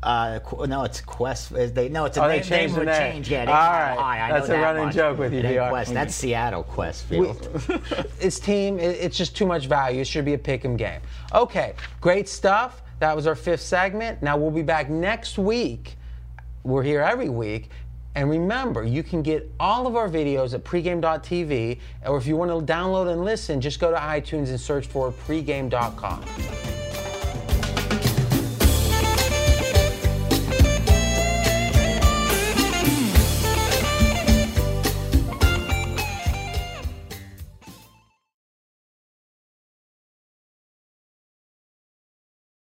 [0.03, 0.39] Uh,
[0.69, 1.75] no, it's Qwest.
[1.75, 3.13] They no, it's a Oh, they name, changed name the would name.
[3.15, 3.31] change.
[3.31, 3.99] Yeah, they All right.
[3.99, 4.29] High.
[4.29, 4.95] I That's know a that running much.
[4.95, 5.71] joke with you, VR.
[5.73, 5.93] Qwest.
[5.93, 7.49] That's Seattle Qwest Field.
[8.21, 10.01] This team, it's just too much value.
[10.03, 11.01] It should be a pick 'em game.
[11.35, 12.83] Okay, great stuff.
[13.01, 14.23] That was our fifth segment.
[14.23, 15.97] Now we'll be back next week.
[16.65, 17.71] We're here every week.
[18.15, 22.51] And remember, you can get all of our videos at pregame.tv, or if you want
[22.51, 26.25] to download and listen, just go to iTunes and search for pregame.com.